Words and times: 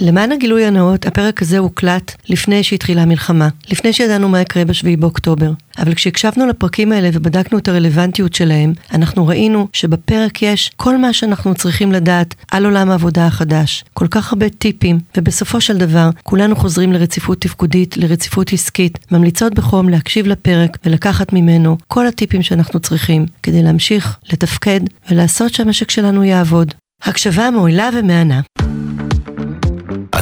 למען 0.00 0.32
הגילוי 0.32 0.64
הנאות, 0.64 1.06
הפרק 1.06 1.42
הזה 1.42 1.58
הוקלט 1.58 2.12
לפני 2.28 2.62
שהתחילה 2.62 3.02
המלחמה, 3.02 3.48
לפני 3.70 3.92
שידענו 3.92 4.28
מה 4.28 4.40
יקרה 4.40 4.64
בשביעי 4.64 4.96
באוקטובר. 4.96 5.50
אבל 5.78 5.94
כשהקשבנו 5.94 6.46
לפרקים 6.46 6.92
האלה 6.92 7.08
ובדקנו 7.12 7.58
את 7.58 7.68
הרלוונטיות 7.68 8.34
שלהם, 8.34 8.72
אנחנו 8.92 9.26
ראינו 9.26 9.68
שבפרק 9.72 10.42
יש 10.42 10.70
כל 10.76 10.96
מה 10.96 11.12
שאנחנו 11.12 11.54
צריכים 11.54 11.92
לדעת 11.92 12.34
על 12.50 12.64
עולם 12.64 12.90
העבודה 12.90 13.26
החדש. 13.26 13.84
כל 13.94 14.06
כך 14.10 14.32
הרבה 14.32 14.48
טיפים, 14.48 14.98
ובסופו 15.16 15.60
של 15.60 15.78
דבר, 15.78 16.10
כולנו 16.22 16.56
חוזרים 16.56 16.92
לרציפות 16.92 17.40
תפקודית, 17.40 17.96
לרציפות 17.96 18.52
עסקית, 18.52 18.98
ממליצות 19.12 19.54
בחום 19.54 19.88
להקשיב 19.88 20.26
לפרק 20.26 20.78
ולקחת 20.86 21.32
ממנו 21.32 21.76
כל 21.88 22.06
הטיפים 22.06 22.42
שאנחנו 22.42 22.80
צריכים 22.80 23.26
כדי 23.42 23.62
להמשיך 23.62 24.16
לתפקד 24.32 24.80
ולעשות 25.10 25.54
שהמשק 25.54 25.90
שלנו 25.90 26.24
יעבוד. 26.24 26.74
הקשבה 27.02 27.50
מועילה 27.50 27.90
ומהנה. 27.94 28.40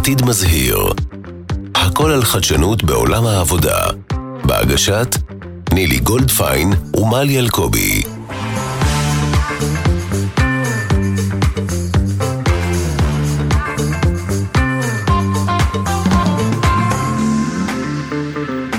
עתיד 0.07 0.23
מזהיר. 0.25 0.79
הכל 1.75 2.11
על 2.11 2.25
חדשנות 2.25 2.85
בעולם 2.85 3.27
העבודה. 3.27 3.85
בהגשת 4.45 5.17
נילי 5.73 5.99
גולדפיין 5.99 6.73
ומלי 6.97 7.39
אלקובי. 7.39 8.03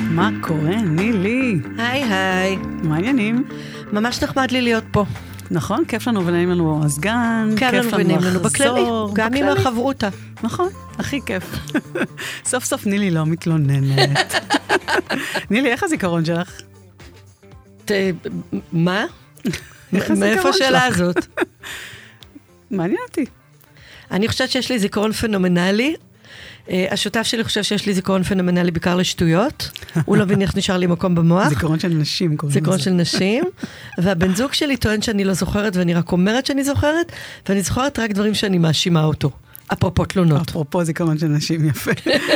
מה 0.09 0.29
קורה, 0.41 0.75
נילי? 0.85 1.59
היי 1.77 2.03
היי. 2.03 2.57
מה 2.83 2.95
העניינים? 2.95 3.43
ממש 3.91 4.23
נחמד 4.23 4.51
לי 4.51 4.61
להיות 4.61 4.83
פה. 4.91 5.05
נכון, 5.51 5.85
כיף 5.85 6.07
לנו 6.07 6.25
ונעים 6.25 6.49
לנו 6.49 6.81
הסגן, 6.85 7.49
כיף 7.57 7.73
לנו 7.73 7.91
ונעים 7.91 8.19
לנו 8.21 8.39
בכללי, 8.39 8.81
גם 9.13 9.33
עם 9.33 9.47
החברותה. 9.47 10.09
נכון, 10.43 10.69
הכי 10.97 11.19
כיף. 11.25 11.43
סוף 12.51 12.63
סוף 12.63 12.85
נילי 12.85 13.11
לא 13.11 13.25
מתלוננת. 13.25 14.33
נילי, 15.51 15.71
איך 15.71 15.83
הזיכרון 15.83 16.25
שלך? 16.25 16.61
מה? 18.73 19.05
מאיפה 19.93 20.49
השאלה? 20.49 20.85
הזאת? 20.85 21.25
מעניין 22.71 22.99
אותי. 23.09 23.25
אני 24.11 24.27
חושבת 24.27 24.49
שיש 24.49 24.71
לי 24.71 24.79
זיכרון 24.79 25.11
פנומנלי. 25.11 25.95
אה, 26.69 26.85
השותף 26.91 27.23
שלי 27.23 27.43
חושב 27.43 27.63
שיש 27.63 27.85
לי 27.85 27.93
זיכרון 27.93 28.23
פנומנלי 28.23 28.71
בעיקר 28.71 28.95
לשטויות. 28.95 29.69
הוא 30.05 30.17
לא 30.17 30.25
מבין 30.25 30.41
איך 30.41 30.57
נשאר 30.57 30.77
לי 30.77 30.87
מקום 30.87 31.15
במוח. 31.15 31.49
זיכרון 31.49 31.79
של 31.79 31.87
נשים 31.87 32.37
קוראים 32.37 32.51
לזה. 32.51 32.59
זיכרון 32.59 32.79
של 32.79 32.91
נשים. 32.91 33.43
והבן 33.97 34.35
זוג 34.35 34.53
שלי 34.53 34.77
טוען 34.77 35.01
שאני 35.01 35.23
לא 35.23 35.33
זוכרת 35.33 35.75
ואני 35.75 35.93
רק 35.93 36.11
אומרת 36.11 36.45
שאני 36.45 36.63
זוכרת, 36.63 37.11
ואני 37.49 37.61
זוכרת 37.61 37.99
רק 37.99 38.11
דברים 38.11 38.33
שאני 38.33 38.57
מאשימה 38.57 39.03
אותו. 39.03 39.31
אפרופו 39.73 40.05
תלונות. 40.05 40.49
אפרופו 40.49 40.83
זיכרון 40.83 41.17
של 41.17 41.27
נשים, 41.27 41.65
יפה. 41.65 41.91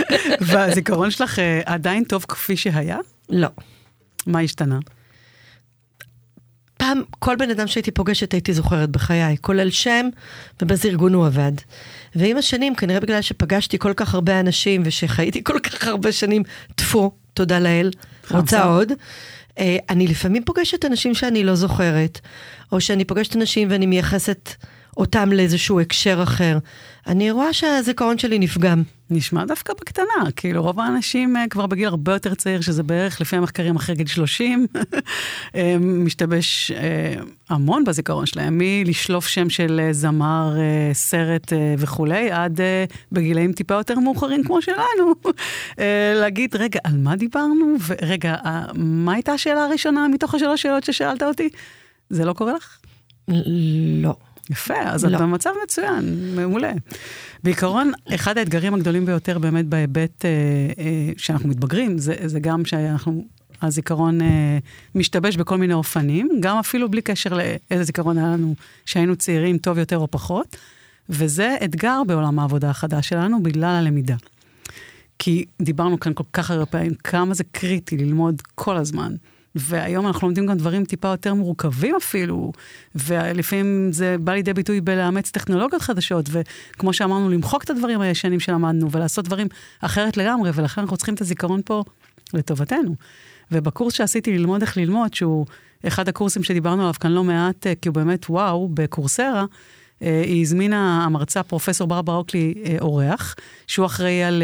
והזיכרון 0.48 1.12
שלך 1.12 1.40
אה, 1.40 1.62
עדיין 1.66 2.04
טוב 2.04 2.26
כפי 2.28 2.58
שהיה? 2.58 2.98
לא. 3.30 3.48
מה 4.28 4.40
השתנה? 4.40 4.80
פעם, 6.82 7.02
כל 7.20 7.36
בן 7.36 7.50
אדם 7.50 7.68
שהייתי 7.68 7.92
פוגשת 7.92 8.32
הייתי 8.32 8.54
זוכרת 8.54 8.90
בחיי, 8.90 9.38
כולל 9.42 9.70
שם, 9.70 10.10
ובאיזה 10.62 10.88
ארגון 10.88 11.14
הוא 11.14 11.26
עבד. 11.26 11.52
ועם 12.16 12.38
השנים, 12.38 12.76
כנראה 12.76 13.00
בגלל 13.00 13.22
שפגשתי 13.22 13.80
כל 13.80 13.94
כך 13.94 14.14
הרבה 14.14 14.40
אנשים, 14.40 14.82
ושחייתי 14.86 15.44
כל 15.44 15.60
כך 15.60 15.88
הרבה 15.88 16.12
שנים, 16.12 16.44
טפו, 16.76 17.12
תודה 17.34 17.60
לאל. 17.60 17.92
רוצה 18.32 18.64
עוד. 18.64 18.92
אה, 19.60 19.78
אני 19.90 20.08
לפעמים 20.08 20.44
פוגשת 20.44 20.86
אנשים 20.86 21.14
שאני 21.14 21.44
לא 21.44 21.56
זוכרת, 21.56 22.20
או 22.72 22.82
שאני 22.82 23.06
פוגשת 23.06 23.36
אנשים 23.36 23.68
ואני 23.72 23.86
מייחסת 23.86 24.50
אותם 24.98 25.32
לאיזשהו 25.32 25.80
הקשר 25.80 26.24
אחר. 26.24 26.58
אני 27.08 27.32
רואה 27.32 27.54
שהזיכרון 27.54 28.18
שלי 28.18 28.40
נפגם. 28.40 28.84
נשמע 29.14 29.46
דווקא 29.46 29.74
בקטנה, 29.74 30.32
כאילו 30.36 30.64
רוב 30.64 30.80
האנשים 30.80 31.38
אה, 31.38 31.46
כבר 31.50 31.66
בגיל 31.66 31.88
הרבה 31.88 32.14
יותר 32.14 32.36
צעיר, 32.36 32.62
שזה 32.62 32.84
בערך 32.84 33.22
לפי 33.22 33.36
המחקרים 33.36 33.76
אחרי 33.76 33.96
גיל 33.96 34.08
30, 34.08 34.68
אה, 35.56 35.78
משתבש 35.80 36.72
אה, 36.72 37.14
המון 37.50 37.84
בזיכרון 37.84 38.26
שלהם, 38.26 38.58
מלשלוף 38.58 39.28
שם 39.28 39.50
של 39.50 39.90
זמר, 39.92 40.56
סרט 40.94 41.54
וכולי, 41.78 42.32
עד 42.32 42.60
בגילאים 43.12 43.54
טיפה 43.54 43.74
יותר 43.74 44.00
מאוחרים 44.00 44.44
כמו 44.44 44.62
שלנו, 44.62 45.14
להגיד, 46.22 46.56
רגע, 46.56 46.80
על 46.84 46.98
מה 46.98 47.16
דיברנו? 47.16 47.76
ורגע, 47.88 48.36
מה 48.76 49.14
הייתה 49.14 49.32
השאלה 49.32 49.64
הראשונה 49.64 50.08
מתוך 50.08 50.36
השלוש 50.36 50.62
שאלות 50.62 50.84
ששאלת 50.84 51.24
אותי? 51.24 51.50
זה 52.10 52.26
לא 52.26 52.34
קורה 52.34 52.54
לך? 52.54 52.78
לא. 54.02 54.16
יפה, 54.50 54.74
אז 54.86 55.06
לא. 55.06 55.18
את 55.18 55.22
במצב 55.22 55.50
מצוין, 55.64 56.36
מעולה. 56.36 56.72
בעיקרון, 57.44 57.92
אחד 58.16 58.38
האתגרים 58.38 58.74
הגדולים 58.74 59.06
ביותר 59.06 59.40
באמת 59.40 59.66
בהיבט 59.66 60.26
אה, 60.26 60.30
אה, 60.80 61.12
שאנחנו 61.18 61.50
מתבגרים, 61.50 61.98
זה, 61.98 62.14
זה 62.26 62.40
גם 62.40 62.66
שאנחנו, 62.66 63.26
הזיכרון 63.62 64.22
אה, 64.22 64.58
משתבש 64.96 65.38
בכל 65.38 65.58
מיני 65.58 65.74
אופנים, 65.74 66.30
גם 66.40 66.58
אפילו 66.58 66.92
בלי 66.92 67.02
קשר 67.02 67.30
לאיזה 67.34 67.84
זיכרון 67.84 68.18
היה 68.18 68.28
לנו 68.28 68.56
שהיינו 68.86 69.16
צעירים 69.16 69.58
טוב 69.58 69.78
יותר 69.78 69.98
או 69.98 70.08
פחות, 70.12 70.58
וזה 71.10 71.58
אתגר 71.64 72.02
בעולם 72.08 72.40
העבודה 72.40 72.70
החדש 72.70 73.10
שלנו 73.10 73.44
בגלל 73.44 73.76
הלמידה. 73.76 74.16
כי 75.20 75.46
דיברנו 75.62 76.00
כאן 76.00 76.14
כל 76.14 76.24
כך 76.34 76.52
הרבה 76.52 76.66
פעמים, 76.66 76.94
כמה 77.04 77.34
זה 77.34 77.44
קריטי 77.52 77.98
ללמוד 77.98 78.42
כל 78.56 78.78
הזמן. 78.78 79.16
והיום 79.56 80.08
אנחנו 80.08 80.28
לומדים 80.28 80.46
גם 80.46 80.58
דברים 80.58 80.86
טיפה 80.86 81.08
יותר 81.08 81.34
מורכבים 81.34 81.96
אפילו, 81.96 82.52
ולפעמים 82.96 83.90
זה 83.92 84.16
בא 84.20 84.34
לידי 84.34 84.54
ביטוי 84.54 84.82
בלאמץ 84.82 85.32
טכנולוגיות 85.32 85.82
חדשות, 85.82 86.30
וכמו 86.32 86.94
שאמרנו, 86.94 87.30
למחוק 87.30 87.64
את 87.64 87.70
הדברים 87.70 88.02
הישנים 88.02 88.40
שלמדנו, 88.40 88.92
ולעשות 88.92 89.26
דברים 89.26 89.48
אחרת 89.82 90.18
לגמרי, 90.18 90.52
ולכן 90.54 90.82
אנחנו 90.82 90.98
צריכים 90.98 91.16
את 91.16 91.22
הזיכרון 91.22 91.62
פה 91.66 91.84
לטובתנו. 92.34 92.96
ובקורס 93.52 93.94
שעשיתי 93.94 94.38
ללמוד 94.38 94.62
איך 94.62 94.78
ללמוד, 94.78 95.14
שהוא 95.14 95.46
אחד 95.88 96.10
הקורסים 96.10 96.44
שדיברנו 96.44 96.82
עליו 96.82 96.94
כאן 97.00 97.12
לא 97.12 97.24
מעט, 97.24 97.68
אה, 97.68 97.74
כי 97.82 97.90
הוא 97.90 97.96
באמת 97.96 98.26
וואו, 98.30 98.70
בקורסרה, 98.74 99.46
אה, 100.02 100.22
היא 100.26 100.42
הזמינה 100.42 101.06
המרצה, 101.06 101.44
פרופסור 101.44 101.88
ברברה 101.88 102.16
אוקלי, 102.16 102.54
אה, 102.66 102.78
אורח, 102.82 103.36
שהוא 103.68 103.86
אחראי 103.86 104.24
על, 104.24 104.44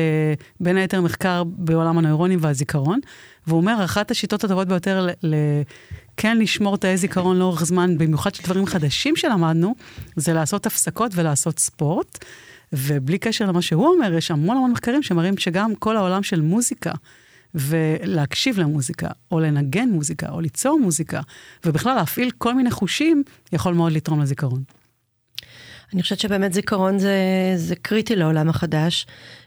בין 0.59 0.77
היתר, 0.77 1.01
מחקר 1.01 1.43
בעולם 1.43 1.97
הנוירונים 1.97 2.39
והזיכרון, 2.41 2.99
והוא 3.47 3.57
אומר, 3.57 3.85
אחת 3.85 4.11
השיטות 4.11 4.43
הטובות 4.43 4.67
ביותר 4.67 5.05
ל... 5.05 5.09
ל- 5.23 5.61
כן 6.17 6.37
לשמור 6.37 6.77
תאי 6.77 6.97
זיכרון 6.97 7.39
לאורך 7.39 7.65
זמן, 7.65 7.97
במיוחד 7.97 8.35
של 8.35 8.43
דברים 8.43 8.65
חדשים 8.65 9.15
שלמדנו, 9.15 9.75
זה 10.15 10.33
לעשות 10.33 10.65
הפסקות 10.65 11.11
ולעשות 11.15 11.59
ספורט. 11.59 12.25
ובלי 12.73 13.17
קשר 13.17 13.45
למה 13.45 13.61
שהוא 13.61 13.87
אומר, 13.87 14.13
יש 14.13 14.31
המון 14.31 14.57
המון 14.57 14.71
מחקרים 14.71 15.03
שמראים 15.03 15.37
שגם 15.37 15.75
כל 15.75 15.97
העולם 15.97 16.23
של 16.23 16.41
מוזיקה, 16.41 16.91
ולהקשיב 17.55 18.59
למוזיקה, 18.59 19.07
או 19.31 19.39
לנגן 19.39 19.89
מוזיקה, 19.89 20.29
או 20.29 20.41
ליצור 20.41 20.79
מוזיקה, 20.79 21.21
ובכלל 21.65 21.95
להפעיל 21.95 22.31
כל 22.37 22.53
מיני 22.53 22.71
חושים, 22.71 23.23
יכול 23.53 23.73
מאוד 23.73 23.91
לתרום 23.91 24.21
לזיכרון. 24.21 24.63
אני 25.93 26.01
חושבת 26.01 26.19
שבאמת 26.19 26.53
זיכרון 26.53 26.99
זה, 26.99 27.15
זה 27.55 27.75
קריטי 27.75 28.15
לעולם 28.15 28.49
החדש, 28.49 29.05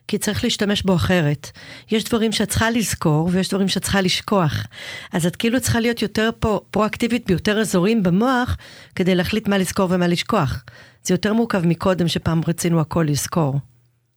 כי 0.08 0.18
צריך 0.18 0.44
להשתמש 0.44 0.82
בו 0.82 0.94
אחרת. 0.94 1.50
יש 1.90 2.04
דברים 2.04 2.32
שאת 2.32 2.48
צריכה 2.48 2.70
לזכור, 2.70 3.28
ויש 3.32 3.48
דברים 3.48 3.68
שאת 3.68 3.82
צריכה 3.82 4.00
לשכוח. 4.00 4.66
אז 5.12 5.26
את 5.26 5.36
כאילו 5.36 5.60
צריכה 5.60 5.80
להיות 5.80 6.02
יותר 6.02 6.30
פרו, 6.38 6.60
פרואקטיבית 6.70 7.26
ביותר 7.26 7.60
אזורים 7.60 8.02
במוח, 8.02 8.56
כדי 8.94 9.14
להחליט 9.14 9.48
מה 9.48 9.58
לזכור 9.58 9.88
ומה 9.90 10.06
לשכוח. 10.06 10.64
זה 11.04 11.14
יותר 11.14 11.32
מורכב 11.32 11.66
מקודם, 11.66 12.08
שפעם 12.08 12.40
רצינו 12.48 12.80
הכל 12.80 13.06
לזכור. 13.08 13.58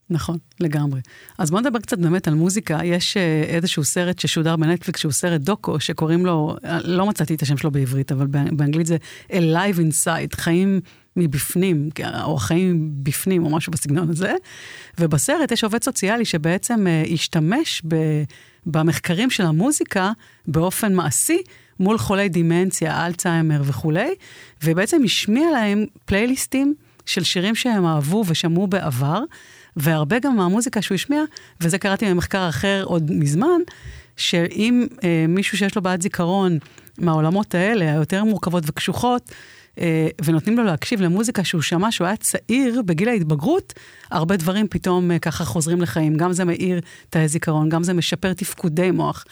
נכון, 0.09 0.38
לגמרי. 0.59 1.01
אז 1.38 1.51
בואו 1.51 1.61
נדבר 1.61 1.79
קצת 1.79 2.00
באמת 2.00 2.28
על 2.28 2.34
מוזיקה. 2.34 2.79
יש 2.84 3.17
אה, 3.17 3.44
איזשהו 3.47 3.84
סרט 3.84 4.19
ששודר 4.19 4.55
בנטפליקס, 4.55 5.00
שהוא 5.00 5.11
סרט 5.11 5.41
דוקו, 5.41 5.79
שקוראים 5.79 6.25
לו, 6.25 6.55
אה, 6.66 6.79
לא 6.84 7.05
מצאתי 7.05 7.35
את 7.35 7.41
השם 7.41 7.57
שלו 7.57 7.72
בעברית, 7.72 8.11
אבל 8.11 8.25
באנ- 8.25 8.55
באנגלית 8.55 8.88
זה 8.88 8.97
Alive 9.29 9.78
Inside, 9.78 10.35
חיים 10.35 10.81
מבפנים, 11.16 11.90
או 12.23 12.37
חיים 12.37 12.91
בפנים, 13.03 13.46
או 13.46 13.49
משהו 13.49 13.72
בסגנון 13.72 14.09
הזה. 14.09 14.34
ובסרט 14.99 15.52
יש 15.52 15.64
עובד 15.64 15.84
סוציאלי 15.84 16.26
שבעצם 16.26 16.87
אה, 16.87 17.03
השתמש 17.14 17.82
ב, 17.87 17.96
במחקרים 18.66 19.29
של 19.29 19.46
המוזיקה 19.46 20.11
באופן 20.47 20.93
מעשי. 20.93 21.41
מול 21.79 21.97
חולי 21.97 22.29
דימנציה, 22.29 23.05
אלצהיימר 23.05 23.61
וכולי, 23.66 24.14
ובעצם 24.64 25.02
השמיע 25.05 25.52
להם 25.52 25.85
פלייליסטים 26.05 26.73
של 27.05 27.23
שירים 27.23 27.55
שהם 27.55 27.85
אהבו 27.85 28.23
ושמעו 28.28 28.67
בעבר, 28.67 29.23
והרבה 29.78 30.20
גם 30.20 30.35
מהמוזיקה 30.35 30.82
שהוא 30.82 30.96
השמיע, 30.96 31.23
וזה 31.61 31.78
קראתי 31.78 32.09
במחקר 32.09 32.49
אחר 32.49 32.84
עוד 32.85 33.11
מזמן, 33.11 33.59
שאם 34.17 34.87
אה, 35.03 35.26
מישהו 35.28 35.58
שיש 35.58 35.76
לו 35.76 35.82
בעיית 35.82 36.02
זיכרון 36.02 36.58
מהעולמות 36.97 37.55
האלה, 37.55 37.91
היותר 37.91 38.23
מורכבות 38.23 38.64
וקשוחות, 38.67 39.32
ונותנים 40.25 40.58
לו 40.58 40.64
להקשיב 40.64 41.02
למוזיקה 41.02 41.43
שהוא 41.43 41.61
שמע 41.61 41.91
שהוא 41.91 42.08
היה 42.08 42.17
צעיר 42.17 42.81
בגיל 42.85 43.09
ההתבגרות, 43.09 43.73
הרבה 44.11 44.37
דברים 44.37 44.67
פתאום 44.67 45.11
אה, 45.11 45.20
ככה 45.20 45.46
חוזרים 45.46 45.81
לחיים. 45.81 46.17
גם 46.17 46.34
זה 46.34 46.46
מאיר 46.46 46.81
תאי 47.09 47.28
זיכרון, 47.28 47.70
גם 47.70 47.84
זה 47.84 47.93
משפר 47.93 48.34
תפקודי 48.34 48.91
מוח. 48.91 49.25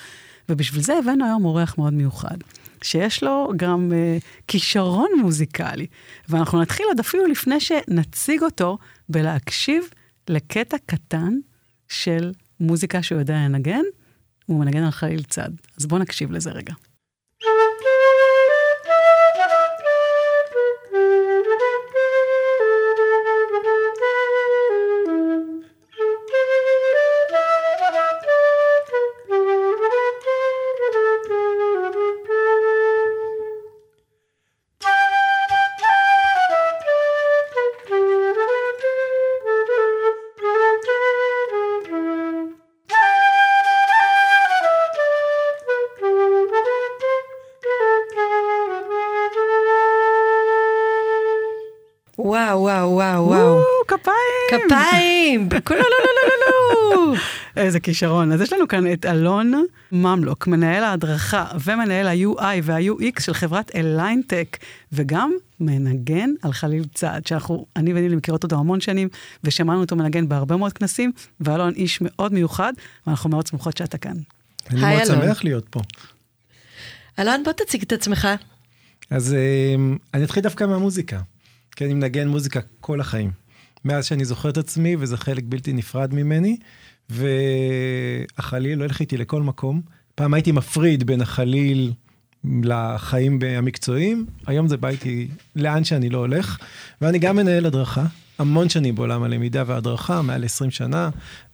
ובשביל 0.49 0.81
זה 0.81 0.97
הבאנו 0.97 1.25
היום 1.25 1.45
אורח 1.45 1.77
מאוד 1.77 1.93
מיוחד, 1.93 2.37
שיש 2.81 3.23
לו 3.23 3.51
גם 3.55 3.91
אה, 3.93 4.17
כישרון 4.47 5.09
מוזיקלי. 5.21 5.87
ואנחנו 6.29 6.61
נתחיל 6.61 6.85
עוד 6.89 6.99
אפילו 6.99 7.27
לפני 7.27 7.59
שנציג 7.59 8.43
אותו 8.43 8.77
בלהקשיב 9.09 9.83
לקטע 10.29 10.77
קטן 10.85 11.33
של 11.87 12.31
מוזיקה 12.59 13.03
שהוא 13.03 13.19
יודע 13.19 13.33
לנגן, 13.35 13.83
הוא 14.45 14.59
מנגן 14.59 14.83
על 14.83 14.91
חליל 14.91 15.23
צד. 15.23 15.49
אז 15.77 15.85
בואו 15.85 16.01
נקשיב 16.01 16.31
לזה 16.31 16.51
רגע. 16.51 16.73
וואו, 52.17 52.61
וואו, 52.61 52.91
וואו, 52.91 53.27
וואו. 53.27 53.61
כפיים! 53.87 54.67
כפיים! 54.67 55.49
לא, 55.69 55.77
לא, 55.77 55.79
לא, 55.79 56.11
לא, 56.15 56.33
לא, 56.41 57.13
לא. 57.13 57.17
איזה 57.57 57.79
כישרון. 57.79 58.31
אז 58.31 58.41
יש 58.41 58.53
לנו 58.53 58.67
כאן 58.67 58.93
את 58.93 59.05
אלון 59.05 59.65
ממלוק, 59.91 60.47
מנהל 60.47 60.83
ההדרכה 60.83 61.45
ומנהל 61.63 62.07
ה-UI 62.07 62.61
וה-UX 62.63 63.23
של 63.23 63.33
חברת 63.33 63.75
אליינטק, 63.75 64.57
וגם 64.91 65.31
מנגן 65.59 66.29
על 66.41 66.53
חליל 66.53 66.83
צעד, 66.93 67.27
שאנחנו, 67.27 67.65
אני 67.75 67.93
ונילי 67.93 68.15
מכירות 68.15 68.43
אותו 68.43 68.55
המון 68.55 68.81
שנים, 68.81 69.09
ושמענו 69.43 69.81
אותו 69.81 69.95
מנגן 69.95 70.29
בהרבה 70.29 70.57
מאוד 70.57 70.73
כנסים, 70.73 71.11
ואלון 71.39 71.73
איש 71.73 71.99
מאוד 72.01 72.33
מיוחד, 72.33 72.73
ואנחנו 73.07 73.29
מאוד 73.29 73.47
שמחות 73.47 73.77
שאתה 73.77 73.97
כאן. 73.97 74.15
אני 74.69 74.81
מאוד 74.81 75.05
שמח 75.05 75.43
להיות 75.43 75.65
פה. 75.69 75.79
אלון, 77.19 77.43
בוא 77.43 77.51
תציג 77.51 77.81
את 77.81 77.91
עצמך. 77.91 78.27
אז 79.09 79.35
אני 80.13 80.23
אתחיל 80.23 80.43
דווקא 80.43 80.63
מהמוזיקה. 80.63 81.19
כי 81.81 81.85
אני 81.85 81.93
מנגן 81.93 82.27
מוזיקה 82.27 82.59
כל 82.79 83.01
החיים. 83.01 83.31
מאז 83.85 84.05
שאני 84.05 84.25
זוכר 84.25 84.49
את 84.49 84.57
עצמי, 84.57 84.95
וזה 84.99 85.17
חלק 85.17 85.43
בלתי 85.47 85.73
נפרד 85.73 86.13
ממני, 86.13 86.57
והחליל 87.09 88.77
לא 88.77 88.83
הולך 88.83 88.99
איתי 88.99 89.17
לכל 89.17 89.41
מקום. 89.41 89.81
פעם 90.15 90.33
הייתי 90.33 90.51
מפריד 90.51 91.03
בין 91.03 91.21
החליל 91.21 91.93
לחיים 92.63 93.39
המקצועיים, 93.57 94.25
היום 94.47 94.67
זה 94.67 94.77
בא 94.77 94.87
איתי 94.87 95.27
לאן 95.55 95.83
שאני 95.83 96.09
לא 96.09 96.17
הולך, 96.17 96.57
ואני 97.01 97.19
גם 97.19 97.35
מנהל 97.35 97.65
הדרכה, 97.65 98.05
המון 98.39 98.69
שנים 98.69 98.95
בעולם 98.95 99.23
הלמידה 99.23 99.63
וההדרכה, 99.67 100.21
מעל 100.21 100.45
20 100.45 100.71
שנה, 100.71 101.09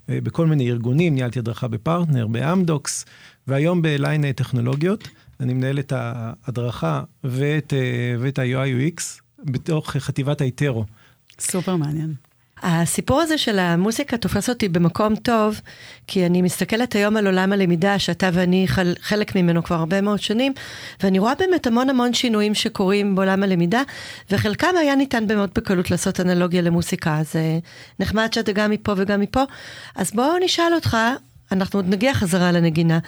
בכל 0.09 0.47
מיני 0.47 0.69
ארגונים, 0.69 1.15
ניהלתי 1.15 1.39
הדרכה 1.39 1.67
בפרטנר, 1.67 2.27
באמדוקס, 2.27 3.05
והיום 3.47 3.81
בליין 3.81 4.31
טכנולוגיות, 4.31 5.07
אני 5.39 5.53
מנהל 5.53 5.79
את 5.79 5.93
ההדרכה 5.95 7.03
ואת, 7.23 7.73
ואת 8.19 8.39
ה-UI 8.39 8.97
UX 8.99 9.26
בתוך 9.43 9.91
חטיבת 9.91 10.41
היתרו. 10.41 10.85
סופר 11.39 11.75
מעניין. 11.75 12.13
הסיפור 12.63 13.21
הזה 13.21 13.37
של 13.37 13.59
המוזיקה 13.59 14.17
תופס 14.17 14.49
אותי 14.49 14.69
במקום 14.69 15.15
טוב, 15.15 15.61
כי 16.07 16.25
אני 16.25 16.41
מסתכלת 16.41 16.95
היום 16.95 17.17
על 17.17 17.25
עולם 17.27 17.53
הלמידה, 17.53 17.99
שאתה 17.99 18.29
ואני 18.33 18.67
חל, 18.67 18.93
חלק 19.01 19.35
ממנו 19.35 19.63
כבר 19.63 19.75
הרבה 19.75 20.01
מאוד 20.01 20.21
שנים, 20.21 20.53
ואני 21.03 21.19
רואה 21.19 21.35
באמת 21.35 21.67
המון 21.67 21.89
המון 21.89 22.13
שינויים 22.13 22.53
שקורים 22.53 23.15
בעולם 23.15 23.43
הלמידה, 23.43 23.81
וחלקם 24.31 24.77
היה 24.79 24.95
ניתן 24.95 25.27
במאוד 25.27 25.49
בקלות 25.55 25.91
לעשות 25.91 26.19
אנלוגיה 26.19 26.61
למוזיקה, 26.61 27.17
אז 27.17 27.33
נחמד 27.99 28.33
שאתה 28.33 28.51
גם 28.51 28.71
מפה 28.71 28.93
וגם 28.97 29.19
מפה. 29.19 29.43
אז 29.95 30.11
בואו 30.11 30.37
נשאל 30.43 30.73
אותך, 30.75 30.97
אנחנו 31.51 31.79
עוד 31.79 31.89
נגיע 31.89 32.13
חזרה 32.13 32.51
לנגינה. 32.51 32.99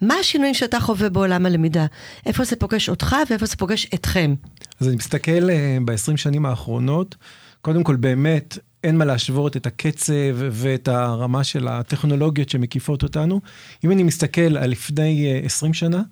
מה 0.00 0.14
השינויים 0.14 0.54
שאתה 0.54 0.80
חווה 0.80 1.08
בעולם 1.08 1.46
הלמידה? 1.46 1.86
איפה 2.26 2.44
זה 2.44 2.56
פוגש 2.56 2.88
אותך 2.88 3.16
ואיפה 3.30 3.46
זה 3.46 3.56
פוגש 3.56 3.86
אתכם? 3.94 4.34
אז 4.80 4.88
אני 4.88 4.96
מסתכל 4.96 5.48
ב-20 5.84 6.16
שנים 6.16 6.46
האחרונות, 6.46 7.16
קודם 7.60 7.84
כל 7.84 7.96
באמת 7.96 8.58
אין 8.84 8.98
מה 8.98 9.04
להשוות 9.04 9.56
את 9.56 9.66
הקצב 9.66 10.12
ואת 10.50 10.88
הרמה 10.88 11.44
של 11.44 11.68
הטכנולוגיות 11.68 12.48
שמקיפות 12.48 13.02
אותנו. 13.02 13.40
אם 13.84 13.90
אני 13.92 14.02
מסתכל 14.02 14.56
על 14.56 14.70
לפני 14.70 15.40
20 15.44 15.74
שנה, 15.74 16.02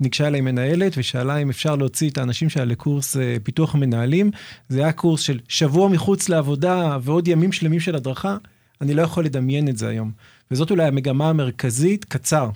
ניגשה 0.00 0.26
אליי 0.26 0.40
מנהלת 0.40 0.92
ושאלה 0.96 1.36
אם 1.36 1.50
אפשר 1.50 1.76
להוציא 1.76 2.10
את 2.10 2.18
האנשים 2.18 2.48
שלה 2.48 2.64
לקורס 2.64 3.16
פיתוח 3.42 3.74
מנהלים. 3.74 4.30
זה 4.68 4.82
היה 4.82 4.92
קורס 4.92 5.20
של 5.20 5.38
שבוע 5.48 5.88
מחוץ 5.88 6.28
לעבודה 6.28 6.98
ועוד 7.02 7.28
ימים 7.28 7.52
שלמים 7.52 7.80
של 7.80 7.94
הדרכה. 7.94 8.36
אני 8.80 8.94
לא 8.94 9.02
יכול 9.02 9.24
לדמיין 9.24 9.68
את 9.68 9.76
זה 9.76 9.88
היום. 9.88 10.12
וזאת 10.50 10.70
אולי 10.70 10.84
המגמה 10.84 11.28
המרכזית, 11.28 12.04
קצר. 12.04 12.50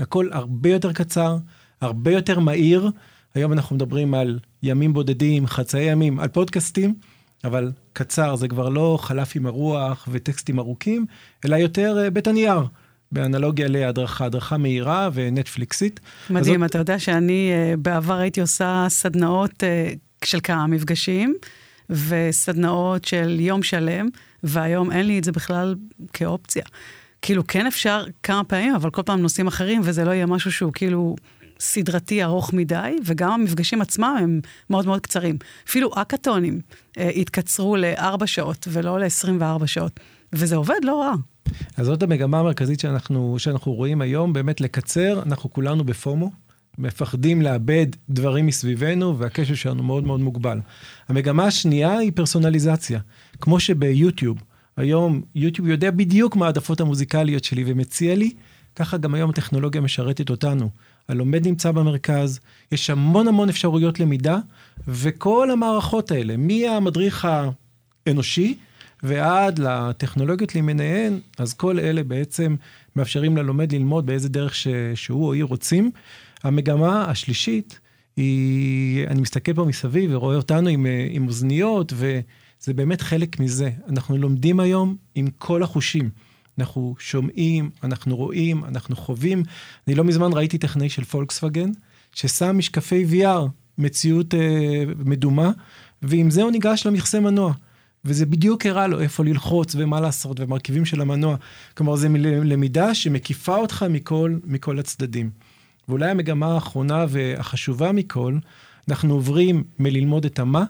הכל 0.00 0.28
הרבה 0.32 0.70
יותר 0.70 0.92
קצר, 0.92 1.36
הרבה 1.80 2.12
יותר 2.12 2.38
מהיר. 2.38 2.90
היום 3.34 3.52
אנחנו 3.52 3.76
מדברים 3.76 4.14
על 4.14 4.38
ימים 4.62 4.92
בודדים, 4.92 5.46
חצאי 5.46 5.80
ימים, 5.80 6.20
על 6.20 6.28
פודקאסטים, 6.28 6.94
אבל 7.44 7.72
קצר, 7.92 8.36
זה 8.36 8.48
כבר 8.48 8.68
לא 8.68 8.98
חלף 9.00 9.32
עם 9.36 9.46
הרוח 9.46 10.08
וטקסטים 10.12 10.58
ארוכים, 10.58 11.06
אלא 11.44 11.56
יותר 11.56 12.08
בית 12.12 12.26
הנייר, 12.26 12.60
באנלוגיה 13.12 13.68
להדרכה, 13.68 14.24
הדרכה 14.24 14.56
מהירה 14.56 15.08
ונטפליקסית. 15.12 16.00
מדהים, 16.30 16.62
הזאת... 16.62 16.70
אתה 16.70 16.78
יודע 16.78 16.98
שאני 16.98 17.52
בעבר 17.78 18.14
הייתי 18.14 18.40
עושה 18.40 18.86
סדנאות 18.88 19.62
של 20.24 20.38
כמה 20.42 20.66
מפגשים, 20.66 21.34
וסדנאות 21.90 23.04
של 23.04 23.40
יום 23.40 23.62
שלם, 23.62 24.08
והיום 24.42 24.90
אין 24.90 25.06
לי 25.06 25.18
את 25.18 25.24
זה 25.24 25.32
בכלל 25.32 25.74
כאופציה. 26.12 26.64
כאילו, 27.22 27.46
כן 27.46 27.66
אפשר 27.66 28.04
כמה 28.22 28.44
פעמים, 28.44 28.74
אבל 28.74 28.90
כל 28.90 29.02
פעם 29.02 29.20
נושאים 29.22 29.46
אחרים, 29.46 29.80
וזה 29.84 30.04
לא 30.04 30.10
יהיה 30.10 30.26
משהו 30.26 30.52
שהוא 30.52 30.72
כאילו 30.72 31.16
סדרתי 31.60 32.24
ארוך 32.24 32.52
מדי, 32.52 32.96
וגם 33.04 33.32
המפגשים 33.32 33.80
עצמם 33.80 34.16
הם 34.20 34.40
מאוד 34.70 34.86
מאוד 34.86 35.00
קצרים. 35.00 35.38
אפילו 35.68 35.90
אקתונים 35.94 36.60
אה, 36.98 37.08
התקצרו 37.08 37.76
לארבע 37.76 38.26
שעות, 38.26 38.68
ולא 38.70 39.00
ל-24 39.00 39.66
שעות, 39.66 40.00
וזה 40.32 40.56
עובד 40.56 40.80
לא 40.82 41.00
רע. 41.02 41.14
אז 41.76 41.86
זאת 41.86 42.02
המגמה 42.02 42.38
המרכזית 42.40 42.80
שאנחנו, 42.80 43.36
שאנחנו 43.38 43.72
רואים 43.72 44.00
היום, 44.00 44.32
באמת 44.32 44.60
לקצר, 44.60 45.22
אנחנו 45.26 45.52
כולנו 45.52 45.84
בפומו. 45.84 46.30
מפחדים 46.78 47.42
לאבד 47.42 47.86
דברים 48.10 48.46
מסביבנו, 48.46 49.18
והקשר 49.18 49.54
שלנו 49.54 49.82
מאוד 49.82 50.04
מאוד 50.04 50.20
מוגבל. 50.20 50.60
המגמה 51.08 51.44
השנייה 51.44 51.98
היא 51.98 52.12
פרסונליזציה. 52.14 53.00
כמו 53.40 53.60
שביוטיוב, 53.60 54.38
היום 54.78 55.22
יוטיוב 55.34 55.68
יודע 55.68 55.90
בדיוק 55.90 56.36
מה 56.36 56.46
העדפות 56.46 56.80
המוזיקליות 56.80 57.44
שלי 57.44 57.64
ומציע 57.66 58.14
לי, 58.14 58.30
ככה 58.76 58.96
גם 58.96 59.14
היום 59.14 59.30
הטכנולוגיה 59.30 59.80
משרתת 59.80 60.30
אותנו. 60.30 60.70
הלומד 61.08 61.46
נמצא 61.46 61.70
במרכז, 61.72 62.40
יש 62.72 62.90
המון 62.90 63.28
המון 63.28 63.48
אפשרויות 63.48 64.00
למידה, 64.00 64.38
וכל 64.88 65.50
המערכות 65.50 66.10
האלה, 66.10 66.34
מהמדריך 66.36 67.28
האנושי 68.06 68.54
ועד 69.02 69.58
לטכנולוגיות 69.58 70.54
למיניהן, 70.54 71.20
אז 71.38 71.54
כל 71.54 71.78
אלה 71.78 72.02
בעצם 72.02 72.56
מאפשרים 72.96 73.36
ללומד 73.36 73.72
ללמוד 73.72 74.06
באיזה 74.06 74.28
דרך 74.28 74.54
ש... 74.54 74.68
שהוא 74.94 75.26
או 75.26 75.32
היא 75.32 75.44
רוצים. 75.44 75.90
המגמה 76.44 77.04
השלישית 77.10 77.80
היא, 78.16 79.06
אני 79.06 79.20
מסתכל 79.20 79.54
פה 79.54 79.64
מסביב 79.64 80.10
ורואה 80.14 80.36
אותנו 80.36 80.68
עם, 80.68 80.86
עם 81.10 81.26
אוזניות, 81.26 81.92
וזה 82.62 82.74
באמת 82.74 83.00
חלק 83.00 83.40
מזה. 83.40 83.70
אנחנו 83.88 84.16
לומדים 84.16 84.60
היום 84.60 84.96
עם 85.14 85.28
כל 85.38 85.62
החושים. 85.62 86.10
אנחנו 86.58 86.94
שומעים, 86.98 87.70
אנחנו 87.82 88.16
רואים, 88.16 88.64
אנחנו 88.64 88.96
חווים. 88.96 89.42
אני 89.86 89.94
לא 89.94 90.04
מזמן 90.04 90.30
ראיתי 90.32 90.58
טכנאי 90.58 90.88
של 90.88 91.04
פולקסווגן, 91.04 91.70
ששם 92.12 92.58
משקפי 92.58 93.06
VR, 93.10 93.48
מציאות 93.78 94.34
אה, 94.34 94.84
מדומה, 94.98 95.50
ועם 96.02 96.30
זה 96.30 96.42
הוא 96.42 96.50
ניגש 96.50 96.86
למכסה 96.86 97.20
מנוע. 97.20 97.52
וזה 98.04 98.26
בדיוק 98.26 98.66
הראה 98.66 98.86
לו 98.86 99.00
איפה 99.00 99.24
ללחוץ 99.24 99.74
ומה 99.78 100.00
לעשות 100.00 100.40
ומרכיבים 100.40 100.84
של 100.84 101.00
המנוע. 101.00 101.36
כלומר, 101.74 101.96
זו 101.96 102.08
למידה 102.44 102.94
שמקיפה 102.94 103.56
אותך 103.56 103.86
מכל, 103.90 104.38
מכל 104.44 104.78
הצדדים. 104.78 105.30
ואולי 105.88 106.10
המגמה 106.10 106.54
האחרונה 106.54 107.06
והחשובה 107.08 107.92
מכל, 107.92 108.38
אנחנו 108.88 109.14
עוברים 109.14 109.64
מללמוד 109.78 110.24
את 110.24 110.38
המה 110.38 110.64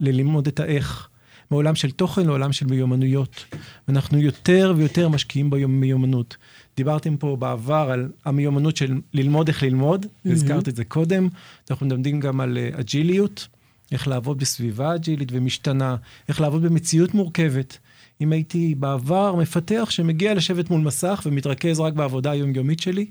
ללמוד 0.00 0.46
את 0.46 0.60
האיך. 0.60 1.08
מעולם 1.50 1.74
של 1.74 1.90
תוכן 1.90 2.26
לעולם 2.26 2.52
של 2.52 2.66
מיומנויות. 2.66 3.44
ואנחנו 3.88 4.18
יותר 4.18 4.74
ויותר 4.76 5.08
משקיעים 5.08 5.50
במיומנות. 5.50 6.36
דיברתם 6.76 7.16
פה 7.16 7.36
בעבר 7.36 7.88
על 7.92 8.08
המיומנות 8.24 8.76
של 8.76 9.00
ללמוד 9.14 9.48
איך 9.48 9.62
ללמוד, 9.62 10.06
mm-hmm. 10.06 10.32
הזכרת 10.32 10.68
את 10.68 10.76
זה 10.76 10.84
קודם. 10.84 11.28
אנחנו 11.70 11.86
מדברים 11.86 12.20
גם 12.20 12.40
על 12.40 12.58
אג'יליות, 12.72 13.48
איך 13.92 14.08
לעבוד 14.08 14.38
בסביבה 14.38 14.94
אג'ילית 14.94 15.28
ומשתנה, 15.32 15.96
איך 16.28 16.40
לעבוד 16.40 16.62
במציאות 16.62 17.14
מורכבת. 17.14 17.78
אם 18.20 18.32
הייתי 18.32 18.74
בעבר 18.74 19.34
מפתח 19.34 19.86
שמגיע 19.90 20.34
לשבת 20.34 20.70
מול 20.70 20.80
מסך 20.80 21.22
ומתרכז 21.26 21.80
רק 21.80 21.92
בעבודה 21.92 22.30
היומיומית 22.30 22.80
שלי, 22.80 23.06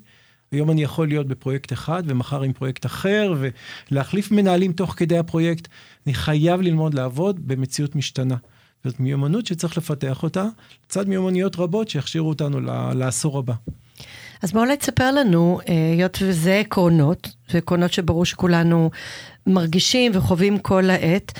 היום 0.51 0.71
אני 0.71 0.83
יכול 0.83 1.07
להיות 1.07 1.27
בפרויקט 1.27 1.73
אחד 1.73 2.03
ומחר 2.05 2.41
עם 2.41 2.53
פרויקט 2.53 2.85
אחר 2.85 3.33
ולהחליף 3.91 4.31
מנהלים 4.31 4.71
תוך 4.71 4.93
כדי 4.97 5.17
הפרויקט. 5.17 5.67
אני 6.05 6.13
חייב 6.13 6.61
ללמוד 6.61 6.93
לעבוד 6.93 7.47
במציאות 7.47 7.95
משתנה. 7.95 8.35
זאת 8.83 8.99
מיומנות 8.99 9.45
שצריך 9.45 9.77
לפתח 9.77 10.23
אותה, 10.23 10.45
לצד 10.85 11.07
מיומנויות 11.07 11.55
רבות 11.55 11.89
שיכשירו 11.89 12.29
אותנו 12.29 12.59
לעשור 12.95 13.39
הבא. 13.39 13.53
אז 14.41 14.51
בואו 14.51 14.75
תספר 14.79 15.11
לנו, 15.11 15.59
אה, 15.69 15.91
היות 15.93 16.17
וזה 16.21 16.59
עקרונות, 16.59 17.29
זה 17.51 17.57
עקרונות 17.57 17.93
שברור 17.93 18.25
שכולנו 18.25 18.89
מרגישים 19.47 20.11
וחווים 20.15 20.59
כל 20.59 20.89
העת, 20.89 21.39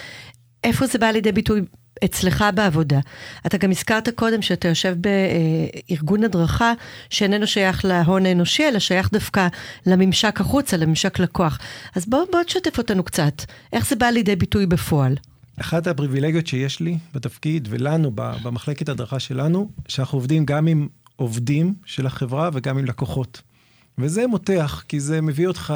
איפה 0.64 0.88
זה 0.88 0.98
בא 0.98 1.08
לידי 1.08 1.32
ביטוי 1.32 1.62
אצלך 2.06 2.46
בעבודה. 2.56 3.00
אתה 3.46 3.58
גם 3.58 3.72
הזכרת 3.72 4.10
קודם 4.10 4.42
שאתה 4.42 4.68
יושב 4.68 4.96
בארגון 4.98 6.24
הדרכה 6.24 6.74
שאיננו 7.10 7.48
שייך 7.48 7.86
להון 7.86 8.26
האנושי, 8.26 8.68
אלא 8.68 8.80
שייך 8.80 9.12
דווקא 9.12 9.48
לממשק 9.86 10.42
החוצה, 10.42 10.78
לממשק 10.78 11.20
לקוח. 11.20 11.60
אז 11.96 12.06
בוא, 12.06 12.26
בוא 12.32 12.44
תשתף 12.44 12.78
אותנו 12.78 13.04
קצת, 13.04 13.34
איך 13.74 13.90
זה 13.90 13.96
בא 13.96 14.06
לידי 14.06 14.36
ביטוי 14.36 14.66
בפועל. 14.66 15.16
אחת 15.62 15.88
הפריבילגיות 15.88 16.48
שיש 16.48 16.80
לי 16.80 16.98
בתפקיד 17.14 17.68
ולנו 17.72 18.12
במחלקת 18.16 18.90
הדרכה 18.90 19.20
שלנו, 19.20 19.70
שאנחנו 19.88 20.18
עובדים 20.18 20.46
גם 20.46 20.68
עם 20.68 20.88
עובדים 21.16 21.74
של 21.86 22.06
החברה 22.06 22.50
וגם 22.54 22.78
עם 22.78 22.86
לקוחות. 22.86 23.42
וזה 23.98 24.28
מותח, 24.28 24.84
כי 24.88 25.00
זה 25.00 25.22
מביא 25.22 25.48
אותך 25.48 25.74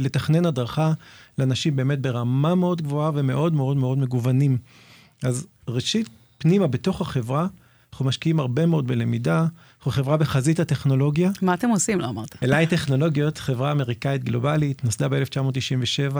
לתכנן 0.00 0.46
הדרכה 0.46 0.92
לאנשים 1.38 1.76
באמת 1.76 2.00
ברמה 2.00 2.54
מאוד 2.54 2.82
גבוהה 2.82 3.10
ומאוד 3.14 3.54
מאוד 3.54 3.76
מאוד 3.76 3.98
מגוונים. 3.98 4.58
אז 5.22 5.46
ראשית, 5.68 6.08
פנימה, 6.38 6.66
בתוך 6.66 7.00
החברה, 7.00 7.46
אנחנו 7.92 8.04
משקיעים 8.04 8.40
הרבה 8.40 8.66
מאוד 8.66 8.86
בלמידה, 8.86 9.46
אנחנו 9.78 9.90
חברה 9.90 10.16
בחזית 10.16 10.60
הטכנולוגיה. 10.60 11.30
מה 11.42 11.54
אתם 11.54 11.68
עושים? 11.68 12.00
לא 12.00 12.08
אמרת. 12.08 12.42
אליי 12.42 12.66
טכנולוגיות, 12.66 13.38
חברה 13.38 13.72
אמריקאית 13.72 14.24
גלובלית, 14.24 14.84
נוסדה 14.84 15.08
ב-1997, 15.08 16.16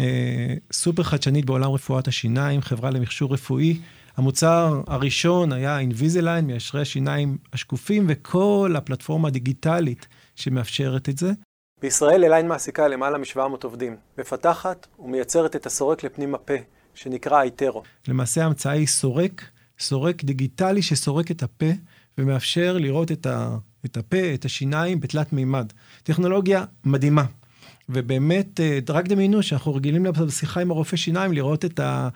אה, 0.00 0.54
סופר 0.72 1.02
חדשנית 1.02 1.44
בעולם 1.44 1.70
רפואת 1.70 2.08
השיניים, 2.08 2.62
חברה 2.62 2.90
למכשור 2.90 3.34
רפואי. 3.34 3.78
המוצר 4.16 4.82
הראשון 4.86 5.52
היה 5.52 5.78
Invisalign, 5.78 6.46
מיישרי 6.46 6.82
השיניים 6.82 7.38
השקופים, 7.52 8.04
וכל 8.08 8.74
הפלטפורמה 8.76 9.28
הדיגיטלית 9.28 10.06
שמאפשרת 10.36 11.08
את 11.08 11.18
זה. 11.18 11.32
בישראל 11.82 12.24
אליין 12.24 12.48
מעסיקה 12.48 12.88
למעלה 12.88 13.18
מ-700 13.18 13.40
עובדים, 13.62 13.96
מפתחת 14.18 14.86
ומייצרת 14.98 15.56
את 15.56 15.66
הסורק 15.66 16.04
לפנים 16.04 16.34
הפה, 16.34 16.54
שנקרא 16.96 17.40
אייטרו. 17.40 17.82
למעשה 18.08 18.42
ההמצאה 18.42 18.72
היא 18.72 18.86
סורק, 18.86 19.44
סורק 19.78 20.24
דיגיטלי 20.24 20.82
שסורק 20.82 21.30
את 21.30 21.42
הפה 21.42 21.70
ומאפשר 22.18 22.78
לראות 22.78 23.12
את, 23.12 23.26
ה, 23.26 23.56
את 23.84 23.96
הפה, 23.96 24.34
את 24.34 24.44
השיניים 24.44 25.00
בתלת 25.00 25.32
מימד. 25.32 25.72
טכנולוגיה 26.02 26.64
מדהימה. 26.84 27.24
ובאמת, 27.88 28.60
אה, 28.60 28.78
רק 28.88 29.08
דמיינו 29.08 29.42
שאנחנו 29.42 29.74
רגילים 29.74 30.02
בשיחה 30.26 30.60
עם 30.60 30.70
הרופא 30.70 30.96
שיניים 30.96 31.32
לראות 31.32 31.64
את, 31.64 31.80
ה, 31.80 32.08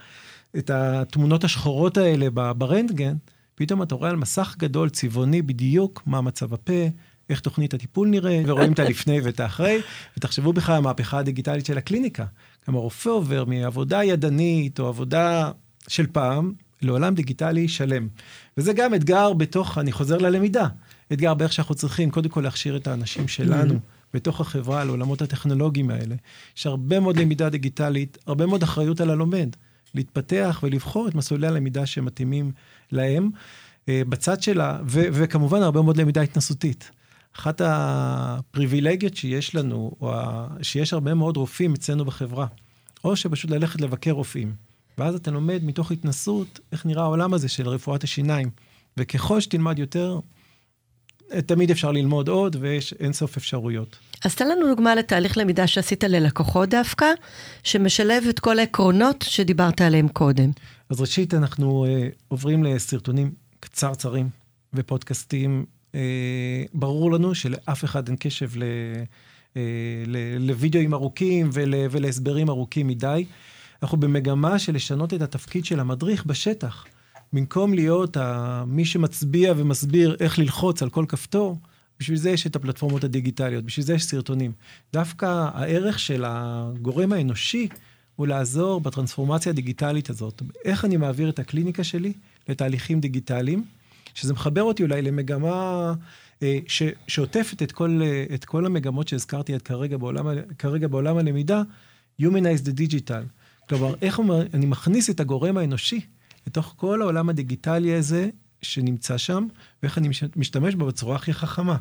את 0.58 0.70
התמונות 0.70 1.44
השחורות 1.44 1.96
האלה 1.96 2.30
ברנטגן, 2.52 3.14
פתאום 3.54 3.82
אתה 3.82 3.94
רואה 3.94 4.10
על 4.10 4.16
מסך 4.16 4.54
גדול, 4.58 4.88
צבעוני 4.88 5.42
בדיוק, 5.42 6.02
מה 6.06 6.20
מצב 6.20 6.54
הפה, 6.54 6.88
איך 7.30 7.40
תוכנית 7.40 7.74
הטיפול 7.74 8.08
נראה, 8.08 8.42
ורואים 8.46 8.72
את 8.72 8.78
הלפני 8.78 9.20
ואת 9.20 9.40
האחרי, 9.40 9.80
ותחשבו 10.16 10.52
בכלל 10.52 10.74
על 10.74 10.78
המהפכה 10.78 11.18
הדיגיטלית 11.18 11.66
של 11.66 11.78
הקליניקה. 11.78 12.24
גם 12.68 12.74
הרופא 12.74 13.08
עובר 13.08 13.44
מעבודה 13.44 14.04
ידנית 14.04 14.80
או 14.80 14.88
עבודה 14.88 15.50
של 15.88 16.06
פעם 16.06 16.52
לעולם 16.82 17.14
דיגיטלי 17.14 17.68
שלם. 17.68 18.08
וזה 18.56 18.72
גם 18.72 18.94
אתגר 18.94 19.32
בתוך, 19.32 19.78
אני 19.78 19.92
חוזר 19.92 20.18
ללמידה, 20.18 20.66
אתגר 21.12 21.34
באיך 21.34 21.52
שאנחנו 21.52 21.74
צריכים 21.74 22.10
קודם 22.10 22.28
כל 22.28 22.40
להכשיר 22.40 22.76
את 22.76 22.86
האנשים 22.86 23.28
שלנו. 23.28 23.74
בתוך 24.14 24.40
החברה, 24.40 24.84
לעולמות 24.84 25.22
הטכנולוגיים 25.22 25.90
האלה. 25.90 26.14
יש 26.56 26.66
הרבה 26.66 27.00
מאוד 27.00 27.18
למידה 27.18 27.48
דיגיטלית, 27.48 28.18
הרבה 28.26 28.46
מאוד 28.46 28.62
אחריות 28.62 29.00
על 29.00 29.10
הלומד, 29.10 29.48
להתפתח 29.94 30.60
ולבחור 30.62 31.08
את 31.08 31.14
מסלולי 31.14 31.46
הלמידה 31.46 31.86
שמתאימים 31.86 32.52
להם. 32.92 33.30
אה, 33.88 34.02
בצד 34.08 34.42
שלה, 34.42 34.78
ו- 34.86 35.06
וכמובן 35.12 35.62
הרבה 35.62 35.82
מאוד 35.82 35.96
למידה 35.96 36.20
התנסותית. 36.20 36.90
אחת 37.36 37.60
הפריבילגיות 37.64 39.16
שיש 39.16 39.54
לנו, 39.54 39.92
או 40.00 40.12
שיש 40.62 40.92
הרבה 40.92 41.14
מאוד 41.14 41.36
רופאים 41.36 41.74
אצלנו 41.74 42.04
בחברה, 42.04 42.46
או 43.04 43.16
שפשוט 43.16 43.50
ללכת 43.50 43.80
לבקר 43.80 44.10
רופאים. 44.10 44.54
ואז 44.98 45.14
אתה 45.14 45.30
לומד 45.30 45.64
מתוך 45.64 45.92
התנסות 45.92 46.60
איך 46.72 46.86
נראה 46.86 47.02
העולם 47.02 47.34
הזה 47.34 47.48
של 47.48 47.68
רפואת 47.68 48.04
השיניים. 48.04 48.50
וככל 48.96 49.40
שתלמד 49.40 49.78
יותר, 49.78 50.20
תמיד 51.46 51.70
אפשר 51.70 51.92
ללמוד 51.92 52.28
עוד, 52.28 52.56
ויש 52.60 52.94
אינסוף 53.00 53.36
אפשרויות. 53.36 53.98
אז 54.24 54.34
תן 54.34 54.48
לנו 54.48 54.68
דוגמה 54.68 54.94
לתהליך 54.94 55.38
למידה 55.38 55.66
שעשית 55.66 56.04
ללקוחות 56.04 56.68
דווקא, 56.68 57.06
שמשלב 57.62 58.24
את 58.30 58.40
כל 58.40 58.58
העקרונות 58.58 59.24
שדיברת 59.28 59.80
עליהם 59.80 60.08
קודם. 60.08 60.50
אז 60.90 61.00
ראשית, 61.00 61.34
אנחנו 61.34 61.86
uh, 61.86 62.14
עוברים 62.28 62.64
לסרטונים 62.64 63.32
קצרצרים 63.60 64.28
ופודקאסטים 64.74 65.58
אה, 65.60 65.79
ברור 66.74 67.12
לנו 67.12 67.34
שלאף 67.34 67.84
אחד 67.84 68.08
אין 68.08 68.16
קשב 68.20 68.50
ל, 68.56 68.62
אה, 69.56 69.62
ל, 70.06 70.16
לוידאוים 70.38 70.94
ארוכים 70.94 71.50
ול, 71.52 71.74
ולהסברים 71.90 72.50
ארוכים 72.50 72.86
מדי. 72.86 73.24
אנחנו 73.82 74.00
במגמה 74.00 74.58
של 74.58 74.74
לשנות 74.74 75.14
את 75.14 75.22
התפקיד 75.22 75.64
של 75.64 75.80
המדריך 75.80 76.26
בשטח. 76.26 76.84
במקום 77.32 77.74
להיות 77.74 78.16
מי 78.66 78.84
שמצביע 78.84 79.52
ומסביר 79.56 80.16
איך 80.20 80.38
ללחוץ 80.38 80.82
על 80.82 80.90
כל 80.90 81.04
כפתור, 81.08 81.58
בשביל 82.00 82.18
זה 82.18 82.30
יש 82.30 82.46
את 82.46 82.56
הפלטפורמות 82.56 83.04
הדיגיטליות, 83.04 83.64
בשביל 83.64 83.86
זה 83.86 83.94
יש 83.94 84.04
סרטונים. 84.04 84.52
דווקא 84.92 85.48
הערך 85.54 85.98
של 85.98 86.24
הגורם 86.26 87.12
האנושי 87.12 87.68
הוא 88.16 88.26
לעזור 88.26 88.80
בטרנספורמציה 88.80 89.52
הדיגיטלית 89.52 90.10
הזאת. 90.10 90.42
איך 90.64 90.84
אני 90.84 90.96
מעביר 90.96 91.28
את 91.28 91.38
הקליניקה 91.38 91.84
שלי 91.84 92.12
לתהליכים 92.48 93.00
דיגיטליים. 93.00 93.64
שזה 94.20 94.32
מחבר 94.32 94.62
אותי 94.62 94.82
אולי 94.82 95.02
למגמה 95.02 95.94
אה, 96.42 96.58
ש, 96.66 96.82
שעוטפת 97.08 97.62
את 97.62 97.72
כל, 97.72 98.00
אה, 98.02 98.24
את 98.34 98.44
כל 98.44 98.66
המגמות 98.66 99.08
שהזכרתי 99.08 99.54
עד 99.54 99.62
כרגע 99.62 99.96
בעולם, 99.96 100.26
כרגע 100.58 100.88
בעולם 100.88 101.18
הלמידה, 101.18 101.62
Humanize 102.22 102.64
the 102.64 102.80
Digital. 102.80 103.24
כלומר, 103.68 103.94
איך 104.02 104.20
אני 104.54 104.66
מכניס 104.66 105.10
את 105.10 105.20
הגורם 105.20 105.56
האנושי 105.56 106.00
לתוך 106.46 106.74
כל 106.76 107.02
העולם 107.02 107.28
הדיגיטלי 107.28 107.94
הזה 107.94 108.28
שנמצא 108.62 109.18
שם, 109.18 109.46
ואיך 109.82 109.98
אני 109.98 110.08
משתמש 110.36 110.74
בו 110.74 110.86
בצורה 110.86 111.16
הכי 111.16 111.32
חכמה. 111.32 111.76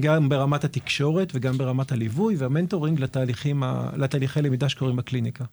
גם 0.00 0.28
ברמת 0.28 0.64
התקשורת 0.64 1.32
וגם 1.34 1.58
ברמת 1.58 1.92
הליווי 1.92 2.36
וה 2.36 2.48
mentoring 2.48 3.00
לתהליכים, 3.00 3.62
לתהליכי 3.96 4.42
למידה 4.42 4.68
שקורים 4.68 4.96
בקליניקה. 4.96 5.44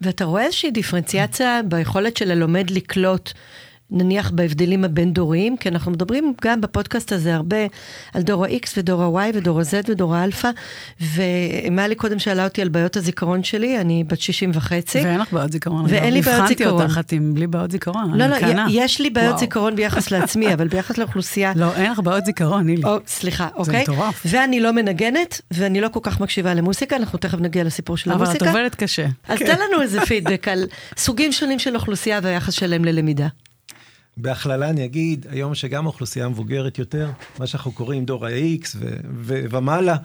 ואתה 0.00 0.24
רואה 0.24 0.44
איזושהי 0.44 0.70
דיפרנציאציה 0.70 1.60
ביכולת 1.68 2.16
של 2.16 2.30
הלומד 2.30 2.70
לקלוט 2.70 3.32
נניח 3.92 4.30
בהבדלים 4.30 4.84
הבין-דוריים, 4.84 5.56
כי 5.56 5.68
אנחנו 5.68 5.90
מדברים 5.90 6.34
גם 6.42 6.60
בפודקאסט 6.60 7.12
הזה 7.12 7.34
הרבה 7.34 7.56
על 8.14 8.22
דור 8.22 8.44
ה-X 8.44 8.68
ודור 8.76 9.02
ה-Y 9.02 9.36
ודור 9.36 9.60
ה-Z 9.60 9.90
ודור 9.90 10.14
האלפא, 10.14 10.50
ומלי 11.00 11.94
קודם 11.94 12.18
שאלה 12.18 12.44
אותי 12.44 12.62
על 12.62 12.68
בעיות 12.68 12.96
הזיכרון 12.96 13.42
שלי, 13.42 13.80
אני 13.80 14.04
בת 14.04 14.20
60 14.20 14.50
וחצי. 14.54 14.98
ואין 14.98 15.20
לך 15.20 15.32
בעיות 15.32 15.52
זיכרון. 15.52 15.84
ואין 15.88 16.14
לי 16.14 16.20
בעיות 16.20 16.48
זיכרון. 16.48 16.82
הבחנתי 16.82 16.94
אותך, 16.96 17.06
את 17.06 17.12
עם 17.12 17.34
בלי 17.34 17.46
בעיות 17.46 17.70
זיכרון, 17.70 18.14
לא, 18.14 18.26
לא, 18.26 18.36
יש 18.70 19.00
לי 19.00 19.10
בעיות 19.10 19.38
זיכרון 19.38 19.76
ביחס 19.76 20.10
לעצמי, 20.10 20.54
אבל 20.54 20.68
ביחס 20.68 20.98
לאוכלוסייה... 20.98 21.52
לא, 21.56 21.74
אין 21.74 21.92
לך 21.92 21.98
בעיות 21.98 22.24
זיכרון, 22.24 22.66
נילי. 22.66 22.82
סליחה, 23.06 23.48
אוקיי. 23.54 23.84
זה 23.86 23.92
מטורף. 23.92 24.22
ואני 24.26 24.60
לא 24.60 24.72
מנגנת, 24.72 25.40
ואני 25.50 25.80
לא 25.80 25.88
כל 25.88 26.00
כך 26.02 26.20
מקשיבה 26.20 26.54
למוסיקה, 26.54 26.96
אנחנו 26.96 27.18
תכף 27.18 27.38
נגיע 27.38 27.64
לסיפור 27.64 27.96
של 27.96 28.12
המוסיקה. 28.12 28.44
אבל 28.44 28.50
את 28.50 28.56
עובדת 28.56 28.74
קשה. 28.74 29.06
אז 29.28 29.38
תן 29.38 29.56
לנו 29.60 29.82
איזה 29.82 30.00
פידבק 30.08 30.48
על 30.48 30.66
סוגים 30.96 31.32
שונים 31.32 31.58
של 31.58 31.74
אוכלוסייה 31.74 32.20
והיחס 32.22 32.54
שלהם 32.54 32.84
ללמידה. 32.84 33.26
בהכללה 34.22 34.70
אני 34.70 34.84
אגיד, 34.84 35.26
היום 35.30 35.54
שגם 35.54 35.84
האוכלוסייה 35.84 36.26
המבוגרת 36.26 36.78
יותר, 36.78 37.10
מה 37.38 37.46
שאנחנו 37.46 37.72
קוראים 37.72 38.04
דור 38.04 38.26
ה-X 38.26 38.76
ומעלה, 39.24 39.96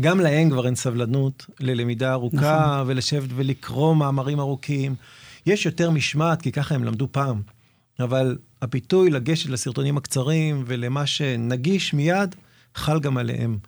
גם 0.00 0.20
להם 0.20 0.50
כבר 0.50 0.66
אין 0.66 0.74
סבלנות 0.74 1.46
ללמידה 1.60 2.12
ארוכה, 2.12 2.36
נכון. 2.36 2.90
ולשבת 2.90 3.28
ולקרוא 3.34 3.96
מאמרים 3.96 4.40
ארוכים. 4.40 4.94
יש 5.46 5.66
יותר 5.66 5.90
משמעת, 5.90 6.42
כי 6.42 6.52
ככה 6.52 6.74
הם 6.74 6.84
למדו 6.84 7.08
פעם. 7.10 7.42
אבל 8.00 8.38
הפיתוי 8.62 9.10
לגשת 9.10 9.50
לסרטונים 9.50 9.96
הקצרים 9.96 10.64
ולמה 10.66 11.06
שנגיש 11.06 11.94
מיד, 11.94 12.34
חל 12.74 13.00
גם 13.00 13.18
עליהם. 13.18 13.58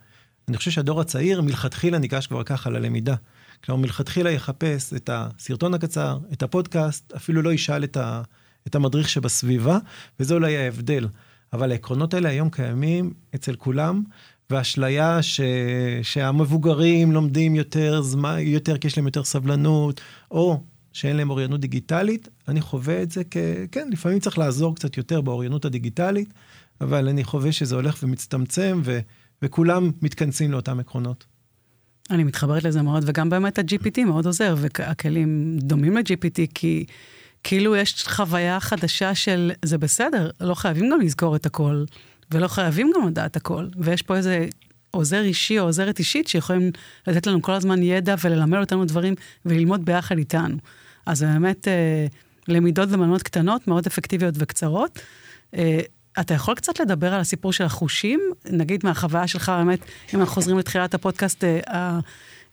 אני 0.47 0.57
חושב 0.57 0.71
שהדור 0.71 1.01
הצעיר 1.01 1.41
מלכתחילה 1.41 1.97
ניגש 1.97 2.27
כבר 2.27 2.43
ככה 2.43 2.69
ללמידה. 2.69 3.15
כלומר, 3.63 3.81
מלכתחילה 3.81 4.31
יחפש 4.31 4.93
את 4.93 5.09
הסרטון 5.13 5.73
הקצר, 5.73 6.17
את 6.33 6.43
הפודקאסט, 6.43 7.13
אפילו 7.15 7.41
לא 7.41 7.53
ישאל 7.53 7.83
את 7.83 7.97
ה... 7.97 8.21
את 8.67 8.75
המדריך 8.75 9.09
שבסביבה, 9.09 9.77
וזה 10.19 10.33
אולי 10.33 10.57
ההבדל. 10.57 11.07
אבל 11.53 11.71
העקרונות 11.71 12.13
האלה 12.13 12.29
היום 12.29 12.49
קיימים 12.49 13.13
אצל 13.35 13.55
כולם, 13.55 14.03
ואשליה 14.49 15.21
ש... 15.21 15.41
שהמבוגרים 16.01 17.11
לומדים 17.11 17.55
יותר 17.55 18.01
זמן, 18.01 18.39
יותר 18.39 18.77
כי 18.77 18.87
יש 18.87 18.97
להם 18.97 19.05
יותר 19.05 19.23
סבלנות, 19.23 20.01
או 20.31 20.63
שאין 20.93 21.17
להם 21.17 21.29
אוריינות 21.29 21.59
דיגיטלית, 21.59 22.27
אני 22.47 22.61
חווה 22.61 23.03
את 23.03 23.11
זה 23.11 23.23
כ... 23.31 23.37
כן, 23.71 23.89
לפעמים 23.91 24.19
צריך 24.19 24.37
לעזור 24.37 24.75
קצת 24.75 24.97
יותר 24.97 25.21
באוריינות 25.21 25.65
הדיגיטלית, 25.65 26.33
אבל 26.81 27.07
אני 27.07 27.23
חווה 27.23 27.51
שזה 27.51 27.75
הולך 27.75 27.99
ומצטמצם, 28.03 28.81
ו... 28.83 28.99
וכולם 29.41 29.91
מתכנסים 30.01 30.51
לאותם 30.51 30.79
עקרונות. 30.79 31.25
אני 32.09 32.23
מתחברת 32.23 32.63
לזה 32.63 32.81
מאוד, 32.81 33.03
וגם 33.05 33.29
באמת 33.29 33.59
ה-GPT 33.59 34.05
מאוד 34.05 34.25
עוזר, 34.25 34.55
והכלים 34.57 35.57
דומים 35.61 35.97
ל-GPT, 35.97 36.39
כי 36.53 36.85
כאילו 37.43 37.75
יש 37.75 38.07
חוויה 38.07 38.59
חדשה 38.59 39.15
של 39.15 39.51
זה 39.65 39.77
בסדר, 39.77 40.29
לא 40.41 40.53
חייבים 40.53 40.89
גם 40.89 41.01
לזכור 41.01 41.35
את 41.35 41.45
הכל, 41.45 41.83
ולא 42.31 42.47
חייבים 42.47 42.91
גם 42.95 43.07
לדעת 43.07 43.35
הכל, 43.35 43.67
ויש 43.77 44.01
פה 44.01 44.15
איזה 44.15 44.45
עוזר 44.91 45.21
אישי 45.21 45.59
או 45.59 45.63
עוזרת 45.63 45.99
אישית 45.99 46.27
שיכולים 46.27 46.71
לתת 47.07 47.27
לנו 47.27 47.41
כל 47.41 47.51
הזמן 47.51 47.83
ידע 47.83 48.15
וללמד 48.23 48.59
אותנו 48.59 48.85
דברים 48.85 49.15
וללמוד 49.45 49.85
ביחד 49.85 50.17
איתנו. 50.17 50.57
אז 51.05 51.19
זה 51.19 51.25
באמת 51.25 51.67
אה, 51.67 52.05
למידות 52.47 52.89
ומנות 52.91 53.23
קטנות, 53.23 53.67
מאוד 53.67 53.85
אפקטיביות 53.85 54.35
וקצרות. 54.37 54.99
אה, 55.55 55.79
אתה 56.19 56.33
יכול 56.33 56.55
קצת 56.55 56.79
לדבר 56.79 57.13
על 57.13 57.21
הסיפור 57.21 57.53
של 57.53 57.63
החושים? 57.63 58.19
נגיד 58.49 58.81
מהחוויה 58.83 59.27
שלך, 59.27 59.49
באמת, 59.57 59.79
אם 60.13 60.19
אנחנו 60.19 60.33
חוזרים 60.33 60.57
לתחילת 60.57 60.93
הפודקאסט 60.93 61.43
אה, 61.43 61.99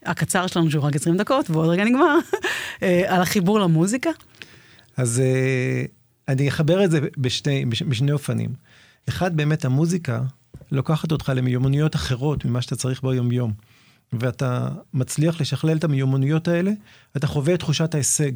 הקצר 0.05 0.47
שלנו, 0.47 0.71
שהוא 0.71 0.83
רק 0.83 0.95
20 0.95 1.17
דקות, 1.17 1.49
ועוד 1.49 1.69
רגע 1.69 1.83
נגמר, 1.83 2.17
אה, 2.83 3.15
על 3.15 3.21
החיבור 3.21 3.59
למוזיקה? 3.59 4.09
אז 4.97 5.19
אה, 5.19 5.85
אני 6.27 6.49
אחבר 6.49 6.83
את 6.83 6.91
זה 6.91 6.99
בשני, 7.17 7.65
בשני 7.65 8.11
אופנים. 8.11 8.53
אחד, 9.09 9.37
באמת 9.37 9.65
המוזיקה 9.65 10.21
לוקחת 10.71 11.11
אותך 11.11 11.31
למיומנויות 11.35 11.95
אחרות 11.95 12.45
ממה 12.45 12.61
שאתה 12.61 12.75
צריך 12.75 13.03
ביום-יום. 13.03 13.53
ואתה 14.13 14.69
מצליח 14.93 15.41
לשכלל 15.41 15.77
את 15.77 15.83
המיומנויות 15.83 16.47
האלה, 16.47 16.71
אתה 17.17 17.27
חווה 17.27 17.53
את 17.53 17.59
תחושת 17.59 17.93
ההישג. 17.93 18.31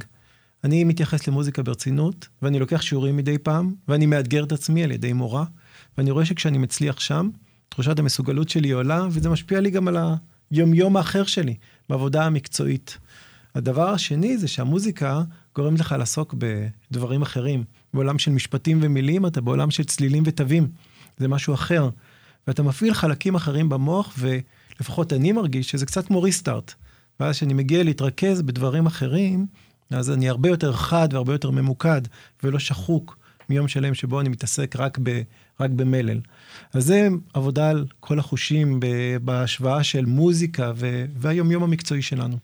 אני 0.63 0.83
מתייחס 0.83 1.27
למוזיקה 1.27 1.63
ברצינות, 1.63 2.27
ואני 2.41 2.59
לוקח 2.59 2.81
שיעורים 2.81 3.17
מדי 3.17 3.37
פעם, 3.37 3.73
ואני 3.87 4.05
מאתגר 4.05 4.43
את 4.43 4.51
עצמי 4.51 4.83
על 4.83 4.91
ידי 4.91 5.13
מורה, 5.13 5.45
ואני 5.97 6.11
רואה 6.11 6.25
שכשאני 6.25 6.57
מצליח 6.57 6.99
שם, 6.99 7.29
תחושת 7.69 7.99
המסוגלות 7.99 8.49
שלי 8.49 8.71
עולה, 8.71 9.07
וזה 9.11 9.29
משפיע 9.29 9.61
לי 9.61 9.69
גם 9.69 9.87
על 9.87 9.97
היומיום 10.51 10.97
האחר 10.97 11.23
שלי, 11.23 11.55
בעבודה 11.89 12.25
המקצועית. 12.25 12.97
הדבר 13.55 13.89
השני 13.89 14.37
זה 14.37 14.47
שהמוזיקה 14.47 15.23
גורמת 15.55 15.79
לך 15.79 15.95
לעסוק 15.99 16.35
בדברים 16.37 17.21
אחרים. 17.21 17.63
בעולם 17.93 18.19
של 18.19 18.31
משפטים 18.31 18.79
ומילים, 18.81 19.25
אתה 19.25 19.41
בעולם 19.41 19.71
של 19.71 19.83
צלילים 19.83 20.23
ותווים. 20.25 20.67
זה 21.17 21.27
משהו 21.27 21.53
אחר. 21.53 21.89
ואתה 22.47 22.63
מפעיל 22.63 22.93
חלקים 22.93 23.35
אחרים 23.35 23.69
במוח, 23.69 24.15
ולפחות 24.17 25.13
אני 25.13 25.31
מרגיש 25.31 25.69
שזה 25.69 25.85
קצת 25.85 26.07
כמו 26.07 26.21
ריסטארט. 26.21 26.73
ואז 27.19 27.35
כשאני 27.35 27.53
מגיע 27.53 27.83
להתרכז 27.83 28.41
בדברים 28.41 28.85
אחרים, 28.85 29.45
אז 29.89 30.11
אני 30.11 30.29
הרבה 30.29 30.49
יותר 30.49 30.73
חד 30.73 31.09
והרבה 31.11 31.33
יותר 31.33 31.51
ממוקד, 31.51 32.01
ולא 32.43 32.59
שחוק 32.59 33.17
מיום 33.49 33.67
שלם 33.67 33.93
שבו 33.93 34.21
אני 34.21 34.29
מתעסק 34.29 34.75
רק, 34.75 34.99
ב, 35.03 35.21
רק 35.59 35.69
במלל. 35.69 36.19
אז 36.73 36.85
זה 36.85 37.07
עבודה 37.33 37.69
על 37.69 37.85
כל 37.99 38.19
החושים 38.19 38.79
בהשוואה 39.23 39.83
של 39.83 40.05
מוזיקה 40.05 40.71
והיומיום 41.17 41.63
המקצועי 41.63 42.01
שלנו. 42.01 42.37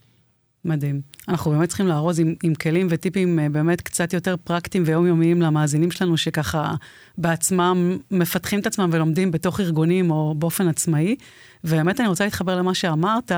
מדהים. 0.65 1.01
אנחנו 1.27 1.51
באמת 1.51 1.69
צריכים 1.69 1.87
לארוז 1.87 2.19
עם, 2.19 2.35
עם 2.43 2.55
כלים 2.55 2.87
וטיפים 2.89 3.39
אה, 3.39 3.49
באמת 3.49 3.81
קצת 3.81 4.13
יותר 4.13 4.35
פרקטיים 4.43 4.83
ויומיומיים 4.87 5.41
למאזינים 5.41 5.91
שלנו, 5.91 6.17
שככה 6.17 6.73
בעצמם 7.17 7.97
מפתחים 8.11 8.59
את 8.59 8.67
עצמם 8.67 8.89
ולומדים 8.93 9.31
בתוך 9.31 9.59
ארגונים 9.59 10.11
או 10.11 10.35
באופן 10.37 10.67
עצמאי. 10.67 11.15
ובאמת 11.63 11.99
אני 11.99 12.07
רוצה 12.07 12.23
להתחבר 12.23 12.55
למה 12.55 12.73
שאמרת, 12.73 13.31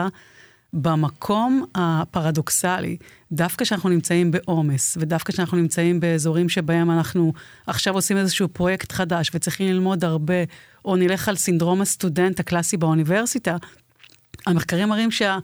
במקום 0.74 1.66
הפרדוקסלי, 1.76 2.98
דווקא 3.32 3.66
כשאנחנו 3.66 3.90
נמצאים 3.90 4.32
בעומס, 4.32 4.98
ודווקא 5.00 5.34
כשאנחנו 5.34 5.58
נמצאים 5.58 6.00
באזורים 6.00 6.50
שבהם 6.50 6.92
אנחנו 6.92 7.34
עכשיו 7.68 7.94
עושים 7.94 8.18
איזשהו 8.18 8.48
פרויקט 8.48 8.92
חדש 8.92 9.32
וצריכים 9.34 9.68
ללמוד 9.68 10.06
הרבה, 10.06 10.34
או 10.86 10.96
נלך 10.96 11.30
על 11.30 11.36
סינדרום 11.36 11.82
הסטודנט 11.82 12.40
הקלאסי 12.40 12.78
באוניברסיטה, 12.78 13.58
המחקרים 14.48 14.90
מראים 14.90 15.12
שה... 15.12 15.38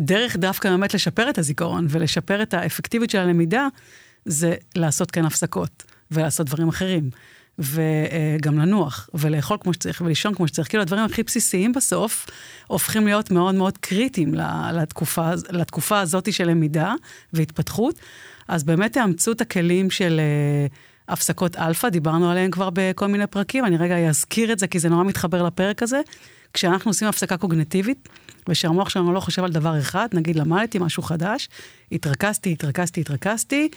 דרך 0.00 0.36
דווקא 0.36 0.70
באמת 0.70 0.94
לשפר 0.94 1.30
את 1.30 1.38
הזיכרון 1.38 1.86
ולשפר 1.90 2.42
את 2.42 2.54
האפקטיביות 2.54 3.10
של 3.10 3.18
הלמידה, 3.18 3.68
זה 4.24 4.54
לעשות 4.76 5.10
כאן 5.10 5.24
הפסקות 5.24 5.82
ולעשות 6.10 6.46
דברים 6.46 6.68
אחרים. 6.68 7.10
וגם 7.58 8.58
לנוח, 8.58 9.08
ולאכול 9.14 9.56
כמו 9.60 9.74
שצריך, 9.74 10.02
ולישון 10.04 10.34
כמו 10.34 10.48
שצריך. 10.48 10.68
כאילו 10.68 10.82
הדברים 10.82 11.04
הכי 11.04 11.22
בסיסיים 11.22 11.72
בסוף 11.72 12.26
הופכים 12.66 13.06
להיות 13.06 13.30
מאוד 13.30 13.54
מאוד 13.54 13.78
קריטיים 13.78 14.34
לתקופה, 14.72 15.30
לתקופה 15.50 16.00
הזאת 16.00 16.32
של 16.32 16.48
למידה 16.50 16.94
והתפתחות. 17.32 17.98
אז 18.48 18.64
באמת 18.64 18.92
תאמצו 18.92 19.32
את 19.32 19.40
הכלים 19.40 19.90
של 19.90 20.20
אה, 20.20 21.12
הפסקות 21.12 21.56
אלפא, 21.56 21.88
דיברנו 21.88 22.30
עליהם 22.30 22.50
כבר 22.50 22.68
בכל 22.72 23.06
מיני 23.06 23.26
פרקים, 23.26 23.64
אני 23.64 23.76
רגע 23.76 23.96
אזכיר 24.08 24.52
את 24.52 24.58
זה 24.58 24.66
כי 24.66 24.78
זה 24.78 24.88
נורא 24.88 25.04
מתחבר 25.04 25.42
לפרק 25.42 25.82
הזה. 25.82 26.00
כשאנחנו 26.52 26.90
עושים 26.90 27.08
הפסקה 27.08 27.36
קוגניטיבית, 27.36 28.08
ושהמוח 28.48 28.88
שלנו 28.88 29.12
לא 29.12 29.20
חושב 29.20 29.44
על 29.44 29.52
דבר 29.52 29.78
אחד, 29.78 30.08
נגיד 30.12 30.36
למדתי 30.36 30.78
משהו 30.78 31.02
חדש, 31.02 31.48
התרכזתי, 31.92 32.52
התרכזתי, 32.52 33.00
התרכזתי, 33.00 33.68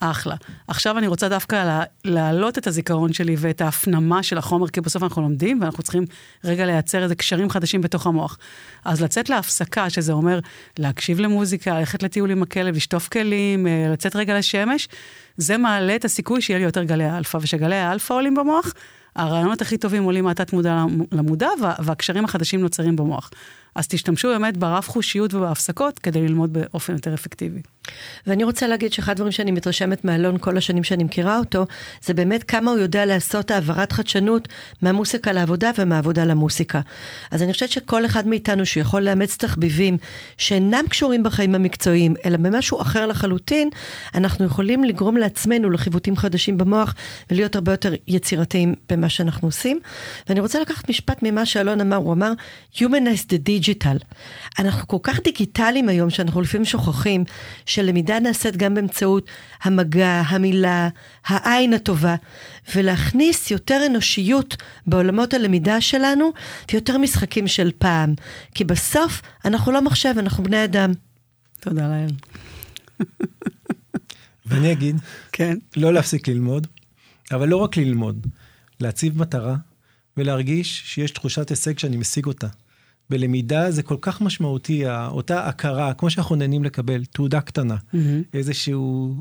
אחלה. 0.00 0.34
עכשיו 0.68 0.98
אני 0.98 1.06
רוצה 1.06 1.28
דווקא 1.28 1.82
להעלות 2.04 2.58
את 2.58 2.66
הזיכרון 2.66 3.12
שלי 3.12 3.34
ואת 3.38 3.60
ההפנמה 3.60 4.22
של 4.22 4.38
החומר, 4.38 4.68
כי 4.68 4.80
בסוף 4.80 5.02
אנחנו 5.02 5.22
לומדים, 5.22 5.60
ואנחנו 5.60 5.82
צריכים 5.82 6.04
רגע 6.44 6.66
לייצר 6.66 7.02
איזה 7.02 7.14
קשרים 7.14 7.50
חדשים 7.50 7.80
בתוך 7.80 8.06
המוח. 8.06 8.38
אז 8.84 9.02
לצאת 9.02 9.28
להפסקה, 9.28 9.90
שזה 9.90 10.12
אומר 10.12 10.38
להקשיב 10.78 11.20
למוזיקה, 11.20 11.78
ללכת 11.78 12.02
לטיול 12.02 12.30
עם 12.30 12.42
הכלב, 12.42 12.76
לשטוף 12.76 13.08
כלים, 13.08 13.66
אה, 13.66 13.86
לצאת 13.92 14.16
רגע 14.16 14.38
לשמש, 14.38 14.88
זה 15.36 15.56
מעלה 15.56 15.96
את 15.96 16.04
הסיכוי 16.04 16.40
שיהיה 16.40 16.58
לי 16.58 16.64
יותר 16.64 16.84
גלי 16.84 17.16
אלפא, 17.16 17.38
ושגלי 17.42 17.76
האלפא 17.76 18.14
עולים 18.14 18.34
במוח, 18.34 18.72
הרעיונות 19.16 19.62
הכי 19.62 19.76
טובים 19.76 20.02
עולים 20.02 20.24
מהתת 20.24 20.52
מודע 20.52 20.84
למודע, 21.12 21.48
והקשרים 21.84 22.24
החדשים 22.24 22.60
נוצרים 22.60 22.96
במוח. 22.96 23.30
אז 23.74 23.88
תשתמשו 23.88 24.28
באמת 24.28 24.56
ברב 24.56 24.84
חושיות 24.86 25.34
ובהפסקות 25.34 25.98
כדי 25.98 26.20
ללמוד 26.20 26.52
באופן 26.52 26.92
יותר 26.92 27.14
אפקטיבי. 27.14 27.60
ואני 28.26 28.44
רוצה 28.44 28.66
להגיד 28.66 28.92
שאחד 28.92 29.12
הדברים 29.12 29.32
שאני 29.32 29.50
מתרשמת 29.50 30.04
מאלון 30.04 30.38
כל 30.38 30.56
השנים 30.56 30.84
שאני 30.84 31.04
מכירה 31.04 31.38
אותו, 31.38 31.66
זה 32.02 32.14
באמת 32.14 32.44
כמה 32.44 32.70
הוא 32.70 32.78
יודע 32.78 33.06
לעשות 33.06 33.50
העברת 33.50 33.92
חדשנות 33.92 34.48
מהמוסיקה 34.82 35.32
לעבודה 35.32 35.70
ומהעבודה 35.78 36.24
למוסיקה. 36.24 36.80
אז 37.30 37.42
אני 37.42 37.52
חושבת 37.52 37.70
שכל 37.70 38.06
אחד 38.06 38.26
מאיתנו 38.26 38.66
שיכול 38.66 39.02
לאמץ 39.02 39.36
תחביבים 39.36 39.96
שאינם 40.38 40.84
קשורים 40.88 41.22
בחיים 41.22 41.54
המקצועיים, 41.54 42.14
אלא 42.24 42.36
במשהו 42.36 42.80
אחר 42.80 43.06
לחלוטין, 43.06 43.68
אנחנו 44.14 44.44
יכולים 44.44 44.84
לגרום 44.84 45.16
לעצמנו 45.16 45.70
לחיווטים 45.70 46.16
חדשים 46.16 46.58
במוח 46.58 46.94
ולהיות 47.30 47.54
הרבה 47.54 47.72
יותר 47.72 47.94
יצירתיים 48.08 48.74
במה 48.90 49.08
שאנחנו 49.08 49.48
עושים. 49.48 49.80
ואני 50.28 50.40
רוצה 50.40 50.60
לקחת 50.60 50.90
משפט 50.90 51.18
ממה 51.22 51.46
שאלון 51.46 51.80
אמר, 51.80 51.96
הוא 51.96 52.12
אמר, 52.12 52.32
Humanize 52.74 53.26
the 53.28 53.38
דיגיטל. 53.64 53.96
אנחנו 54.58 54.88
כל 54.88 54.96
כך 55.02 55.20
דיגיטליים 55.24 55.88
היום 55.88 56.10
שאנחנו 56.10 56.40
לפעמים 56.40 56.64
שוכחים 56.64 57.24
שלמידה 57.66 58.20
נעשית 58.20 58.56
גם 58.56 58.74
באמצעות 58.74 59.28
המגע, 59.62 60.22
המילה, 60.26 60.88
העין 61.26 61.72
הטובה, 61.72 62.14
ולהכניס 62.74 63.50
יותר 63.50 63.86
אנושיות 63.86 64.56
בעולמות 64.86 65.34
הלמידה 65.34 65.80
שלנו 65.80 66.32
ויותר 66.72 66.98
משחקים 66.98 67.48
של 67.48 67.70
פעם. 67.78 68.14
כי 68.54 68.64
בסוף 68.64 69.22
אנחנו 69.44 69.72
לא 69.72 69.82
מחשב, 69.82 70.14
אנחנו 70.18 70.44
בני 70.44 70.64
אדם. 70.64 70.92
תודה 71.60 71.88
לאל. 71.88 72.10
ואני 74.46 74.72
אגיד, 74.72 74.96
כן. 75.32 75.56
לא 75.76 75.92
להפסיק 75.92 76.28
ללמוד, 76.28 76.66
אבל 77.32 77.48
לא 77.48 77.56
רק 77.56 77.76
ללמוד, 77.76 78.26
להציב 78.80 79.18
מטרה 79.18 79.56
ולהרגיש 80.16 80.82
שיש 80.84 81.10
תחושת 81.10 81.50
הישג 81.50 81.78
שאני 81.78 81.96
משיג 81.96 82.26
אותה. 82.26 82.48
בלמידה 83.10 83.70
זה 83.70 83.82
כל 83.82 83.96
כך 84.00 84.20
משמעותי, 84.20 84.84
אותה 84.88 85.48
הכרה, 85.48 85.94
כמו 85.94 86.10
שאנחנו 86.10 86.36
נהנים 86.36 86.64
לקבל, 86.64 87.04
תעודה 87.04 87.40
קטנה, 87.40 87.76
mm-hmm. 87.76 87.96
איזשהו, 88.34 89.14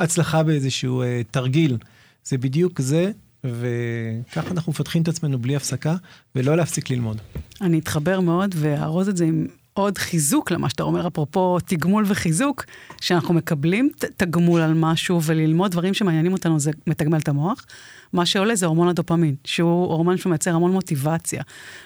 הצלחה 0.00 0.42
באיזשהו 0.42 1.02
uh, 1.02 1.06
תרגיל, 1.30 1.76
זה 2.24 2.38
בדיוק 2.38 2.80
זה, 2.80 3.10
וככה 3.44 4.50
אנחנו 4.50 4.72
מפתחים 4.72 5.02
את 5.02 5.08
עצמנו 5.08 5.38
בלי 5.38 5.56
הפסקה, 5.56 5.96
ולא 6.34 6.56
להפסיק 6.56 6.90
ללמוד. 6.90 7.20
אני 7.60 7.78
אתחבר 7.78 8.20
מאוד 8.20 8.54
וארוז 8.58 9.08
את 9.08 9.16
זה 9.16 9.24
עם 9.24 9.46
עוד 9.76 9.98
חיזוק 9.98 10.50
למה 10.50 10.70
שאתה 10.70 10.82
אומר, 10.82 11.06
אפרופו 11.06 11.58
תגמול 11.60 12.04
וחיזוק, 12.06 12.64
שאנחנו 13.00 13.34
מקבלים 13.34 13.90
תגמול 14.16 14.60
על 14.60 14.74
משהו 14.74 15.22
וללמוד 15.22 15.70
דברים 15.70 15.94
שמעניינים 15.94 16.32
אותנו, 16.32 16.58
זה 16.58 16.70
מתגמל 16.86 17.18
את 17.18 17.28
המוח. 17.28 17.66
מה 18.12 18.26
שעולה 18.26 18.56
זה 18.56 18.66
הורמון 18.66 18.88
הדופמין, 18.88 19.34
שהוא 19.44 19.86
הורמון 19.86 20.16
שמייצר 20.16 20.54
המון 20.54 20.72
מוטיבציה. 20.72 21.42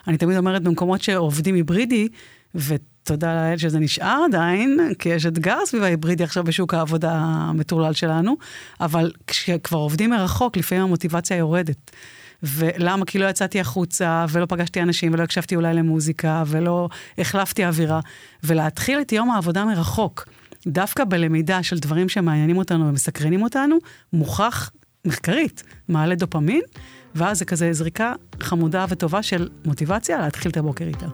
אני 0.08 0.18
תמיד 0.18 0.36
אומרת, 0.36 0.62
במקומות 0.62 1.02
שעובדים 1.02 1.54
היברידי, 1.54 2.08
ותודה 2.54 3.34
לאל 3.34 3.58
שזה 3.58 3.78
נשאר 3.78 4.22
עדיין, 4.24 4.78
כי 4.98 5.08
יש 5.08 5.26
אתגר 5.26 5.58
סביב 5.66 5.82
ההיברידי 5.82 6.24
עכשיו 6.24 6.44
בשוק 6.44 6.74
העבודה 6.74 7.12
המטורלל 7.14 7.92
שלנו, 7.92 8.36
אבל 8.80 9.12
כשכבר 9.26 9.78
עובדים 9.78 10.10
מרחוק, 10.10 10.56
לפעמים 10.56 10.84
המוטיבציה 10.84 11.36
יורדת. 11.36 11.90
ולמה? 12.42 13.04
כי 13.04 13.18
לא 13.18 13.26
יצאתי 13.26 13.60
החוצה, 13.60 14.26
ולא 14.28 14.46
פגשתי 14.46 14.82
אנשים, 14.82 15.14
ולא 15.14 15.22
הקשבתי 15.22 15.56
אולי 15.56 15.74
למוזיקה, 15.74 16.42
ולא 16.46 16.88
החלפתי 17.18 17.66
אווירה. 17.66 18.00
ולהתחיל 18.44 19.00
את 19.00 19.12
יום 19.12 19.30
העבודה 19.30 19.64
מרחוק, 19.64 20.28
דווקא 20.66 21.04
בלמידה 21.04 21.62
של 21.62 21.78
דברים 21.78 22.08
שמעניינים 22.08 22.56
אותנו 22.56 22.88
ומסקרנים 22.88 23.42
אותנו, 23.42 23.78
מוכח 24.12 24.70
מחקרית, 25.04 25.62
מעלה 25.88 26.14
דופמין, 26.14 26.60
ואז 27.14 27.38
זה 27.38 27.44
כזה 27.44 27.72
זריקה 27.72 28.12
חמודה 28.40 28.86
וטובה 28.88 29.22
של 29.22 29.48
מוטיבציה 29.64 30.18
להתחיל 30.18 30.50
את 30.50 30.56
הבוקר 30.56 30.84
איתה. 30.84 31.06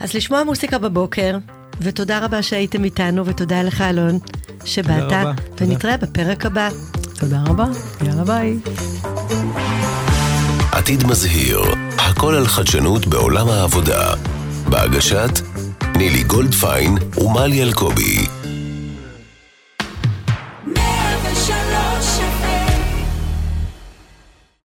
אז 0.00 0.14
לשמוע 0.14 0.44
מוסיקה 0.44 0.78
בבוקר, 0.78 1.38
ותודה 1.80 2.18
רבה 2.18 2.42
שהייתם 2.42 2.84
איתנו, 2.84 3.26
ותודה 3.26 3.62
לך, 3.62 3.80
אלון, 3.80 4.18
שבאת. 4.64 5.12
ונתראה 5.60 5.96
בפרק 5.96 6.46
הבא. 6.46 6.68
תודה 7.20 7.42
רבה, 7.46 7.64
יאללה 8.06 8.24
ביי. 8.24 8.58
עתיד 10.78 11.06
מזהיר, 11.06 11.60
הכל 11.98 12.34
על 12.34 12.46
חדשנות 12.46 13.06
בעולם 13.06 13.48
העבודה. 13.48 14.14
בהגשת 14.68 15.40
נילי 15.96 16.22
גולדפיין 16.22 16.98
ומלי 17.16 17.62
אלקובי. 17.62 18.37